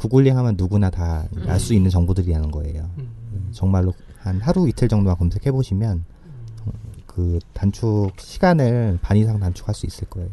구글링 0.00 0.36
하면 0.38 0.54
누구나 0.56 0.88
다 0.88 1.28
알 1.46 1.60
수 1.60 1.74
있는 1.74 1.90
정보들이라는 1.90 2.50
거예요. 2.50 2.88
음. 2.98 3.48
정말로 3.52 3.92
한 4.18 4.40
하루 4.40 4.66
이틀 4.66 4.88
정도만 4.88 5.16
검색해 5.18 5.52
보시면 5.52 6.04
어, 6.64 6.70
그 7.06 7.38
단축 7.52 8.12
시간을 8.18 8.98
반 9.02 9.18
이상 9.18 9.38
단축할 9.38 9.74
수 9.74 9.84
있을 9.86 10.08
거예요. 10.08 10.30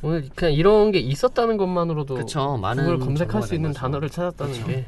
오늘 0.00 0.28
그냥 0.34 0.54
이런 0.54 0.90
게 0.90 1.00
있었다는 1.00 1.56
것만으로도 1.58 2.14
그쵸, 2.14 2.56
많은 2.56 2.84
그걸 2.84 2.98
검색할 2.98 3.42
수된 3.42 3.56
있는 3.56 3.70
거죠. 3.70 3.80
단어를 3.80 4.08
찾았다는 4.08 4.52
그쵸. 4.54 4.66
게 4.66 4.86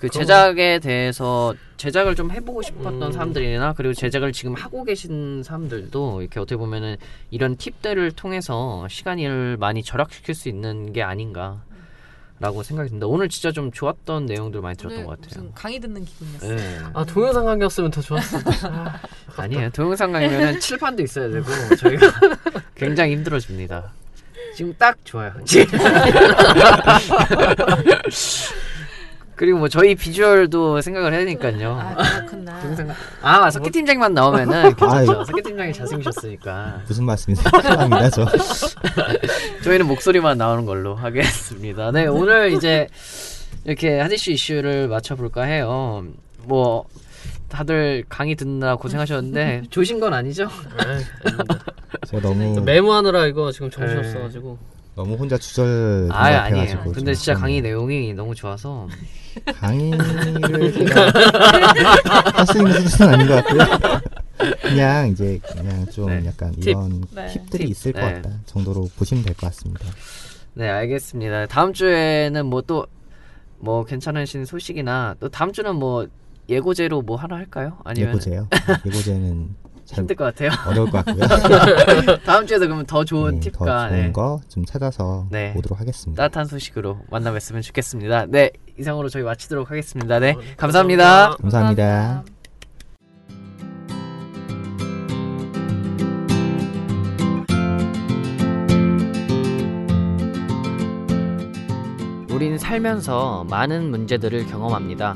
그 0.00 0.08
제작에 0.08 0.78
대해서 0.78 1.54
제작을 1.76 2.14
좀 2.14 2.30
해보고 2.30 2.62
싶었던 2.62 3.02
음. 3.02 3.12
사람들이나 3.12 3.74
그리고 3.74 3.92
제작을 3.92 4.32
지금 4.32 4.54
하고 4.54 4.82
계신 4.82 5.42
사람들도 5.42 6.22
이렇게 6.22 6.40
어떻게 6.40 6.56
보면은 6.56 6.96
이런 7.30 7.54
팁들을 7.56 8.12
통해서 8.12 8.88
시간을 8.88 9.58
많이 9.58 9.82
절약시킬 9.82 10.34
수 10.34 10.48
있는 10.48 10.94
게 10.94 11.02
아닌가 11.02 11.62
라고 12.40 12.62
생각이 12.62 12.88
듭니다. 12.88 13.06
오늘 13.06 13.28
진짜 13.28 13.52
좀 13.52 13.70
좋았던 13.70 14.24
내용들 14.24 14.62
많이 14.62 14.74
들었던 14.74 15.04
것 15.04 15.10
같아요. 15.10 15.42
무슨 15.42 15.54
강의 15.54 15.78
듣는 15.78 16.02
기분이었어요. 16.06 16.56
네. 16.56 16.78
아 16.94 17.04
동영상 17.04 17.44
강의였으면 17.44 17.90
더 17.90 18.00
좋았을 18.00 18.42
텐데. 18.42 18.58
아 19.36 19.46
니에요. 19.46 19.70
동영상 19.70 20.10
강의면은 20.10 20.58
칠판도 20.60 21.02
있어야 21.02 21.28
되고 21.28 21.44
저희가 21.76 22.06
굉장히 22.74 23.12
힘들어집니다. 23.12 23.92
지금 24.56 24.74
딱 24.78 24.96
좋아요. 25.04 25.32
그리고 29.40 29.58
뭐 29.58 29.70
저희 29.70 29.94
비주얼도 29.94 30.82
생각을 30.82 31.14
해야 31.14 31.24
되니까요. 31.24 31.72
아 31.72 31.94
그렇구나. 31.94 32.60
동영상 32.60 32.94
아 33.22 33.50
석기 33.50 33.70
팀장만 33.70 34.12
나오면은 34.12 34.76
괜찮죠. 34.76 35.24
석기 35.24 35.40
팀장이 35.40 35.72
잘생기셨으니까 35.72 36.82
무슨 36.86 37.04
말씀이세요? 37.06 37.50
죄송합니다. 37.62 38.10
저 38.10 38.26
저희는 39.64 39.86
목소리만 39.86 40.36
나오는 40.36 40.66
걸로 40.66 40.94
하겠습니다. 40.94 41.90
네 41.90 42.06
오늘 42.06 42.52
이제 42.52 42.86
이렇게 43.64 43.98
하디슈 43.98 44.32
이슈를 44.32 44.88
맞춰볼까 44.88 45.44
해요. 45.44 46.04
뭐 46.42 46.84
다들 47.48 48.04
강의 48.10 48.34
듣느라 48.34 48.76
고생하셨는데 48.76 49.62
조신 49.70 50.00
건 50.00 50.12
아니죠? 50.12 50.50
제가 52.08 52.20
너무 52.22 52.60
메모하느라 52.60 53.26
이거 53.26 53.50
지금 53.52 53.70
정신 53.70 54.02
네. 54.02 54.06
없어가지고. 54.06 54.58
너무 55.00 55.14
혼자 55.14 55.38
주절 55.38 56.08
아 56.12 56.24
아니에요. 56.42 56.80
근데 56.92 57.12
좀 57.12 57.14
진짜 57.14 57.32
강의 57.34 57.62
내용이 57.62 58.12
너무 58.12 58.34
좋아서 58.34 58.86
강의를 59.54 60.72
제가 60.74 61.10
할수 62.36 62.58
있는 62.58 62.72
수준은 62.88 63.14
아닌 63.14 63.26
것 63.26 63.34
같고요. 63.36 64.00
그냥 64.60 65.08
이제 65.08 65.40
그냥 65.42 65.86
좀 65.86 66.06
네. 66.08 66.22
약간 66.26 66.52
팁. 66.52 66.68
이런 66.68 67.02
네. 67.14 67.28
팁들이 67.28 67.64
팁. 67.64 67.70
있을 67.70 67.92
것 67.92 68.00
네. 68.00 68.12
같다 68.20 68.30
정도로 68.44 68.90
보시면 68.98 69.24
될 69.24 69.34
것 69.34 69.46
같습니다. 69.46 69.86
네 70.52 70.68
알겠습니다. 70.68 71.46
다음 71.46 71.72
주에는 71.72 72.44
뭐 72.44 72.60
또뭐 72.62 73.84
괜찮으신 73.86 74.44
소식이나 74.44 75.14
또 75.18 75.30
다음 75.30 75.52
주는 75.52 75.74
뭐 75.76 76.06
예고제로 76.50 77.00
뭐 77.00 77.16
하나 77.16 77.36
할까요? 77.36 77.78
아니면 77.84 78.10
예고제요. 78.10 78.48
예고제는 78.84 79.48
잘 79.48 79.69
힘들 79.96 80.16
것 80.16 80.24
같아요. 80.24 80.50
어려울 80.66 80.90
것 80.90 81.04
같고요. 81.04 82.16
다음 82.24 82.46
주에도 82.46 82.66
그러면 82.66 82.86
더 82.86 83.04
좋은 83.04 83.40
네, 83.40 83.50
더 83.50 83.58
팁과 83.58 83.88
좋은 83.88 84.00
네, 84.00 84.12
거좀 84.12 84.64
찾아서 84.64 85.26
네. 85.30 85.52
보도록 85.52 85.80
하겠습니다. 85.80 86.22
따뜻한 86.22 86.46
소식으로 86.46 86.98
만나뵀으면 87.10 87.62
좋겠습니다. 87.62 88.26
네 88.26 88.50
이상으로 88.78 89.08
저희 89.08 89.22
마치도록 89.22 89.70
하겠습니다. 89.70 90.18
네 90.18 90.36
감사합니다. 90.56 91.36
감사합니다. 91.40 92.24
우린 102.30 102.56
살면서 102.56 103.44
많은 103.50 103.90
문제들을 103.90 104.46
경험합니다. 104.46 105.14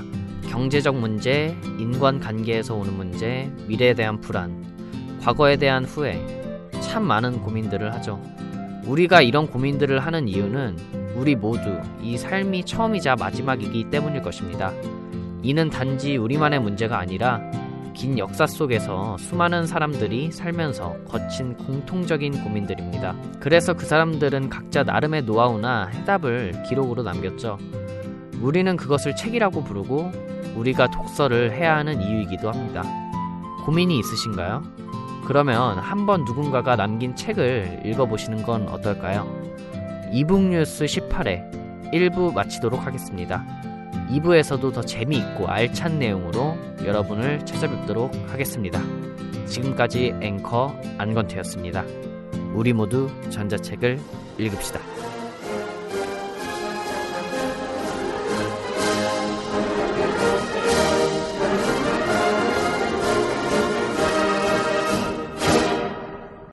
경제적 0.55 0.95
문제, 0.95 1.57
인간 1.81 2.21
관계에서 2.21 2.77
오는 2.77 2.97
문제, 2.97 3.51
미래에 3.67 3.93
대한 3.93 4.21
불안, 4.21 5.19
과거에 5.21 5.57
대한 5.57 5.85
후회, 5.85 6.25
참 6.81 7.03
많은 7.03 7.41
고민들을 7.41 7.93
하죠. 7.95 8.23
우리가 8.85 9.21
이런 9.21 9.49
고민들을 9.49 9.99
하는 9.99 10.29
이유는 10.29 10.77
우리 11.17 11.35
모두 11.35 11.81
이 12.01 12.17
삶이 12.17 12.67
처음이자 12.67 13.17
마지막이기 13.17 13.91
때문일 13.91 14.23
것입니다. 14.23 14.73
이는 15.43 15.71
단지 15.71 16.17
우리만의 16.17 16.61
문제가 16.61 17.01
아니라 17.01 17.41
긴 17.93 18.17
역사 18.17 18.47
속에서 18.47 19.17
수많은 19.19 19.67
사람들이 19.67 20.31
살면서 20.31 20.99
거친 21.09 21.57
공통적인 21.57 22.45
고민들입니다. 22.45 23.17
그래서 23.41 23.75
그 23.75 23.87
사람들은 23.87 24.51
각자 24.51 24.85
나름의 24.85 25.23
노하우나 25.23 25.87
해답을 25.87 26.63
기록으로 26.69 27.03
남겼죠. 27.03 27.59
우리는 28.45 28.77
그것을 28.77 29.17
책이라고 29.17 29.65
부르고 29.65 30.13
우리가 30.55 30.89
독서를 30.91 31.53
해야 31.53 31.77
하는 31.77 32.03
이유이기도 32.03 32.51
합니다. 32.51 32.83
고민이 33.65 33.99
있으신가요? 33.99 34.63
그러면 35.27 35.79
한번 35.79 36.25
누군가가 36.27 36.77
남긴 36.77 37.17
책을 37.17 37.81
읽어보시는 37.87 38.43
건 38.43 38.69
어떨까요? 38.69 39.27
이북뉴스 40.13 40.85
18회 40.85 41.91
1부 41.91 42.35
마치도록 42.35 42.85
하겠습니다. 42.87 43.47
2부에서도 44.11 44.75
더 44.75 44.83
재미있고 44.83 45.49
알찬 45.49 45.99
내용으로 45.99 46.59
여러분을 46.85 47.47
찾아뵙도록 47.47 48.13
하겠습니다. 48.29 48.79
지금까지 49.47 50.15
앵커 50.21 50.79
안건태였습니다. 50.99 51.83
우리 52.53 52.75
모두 52.75 53.09
전자책을 53.31 53.99
읽읍시다. 54.37 55.14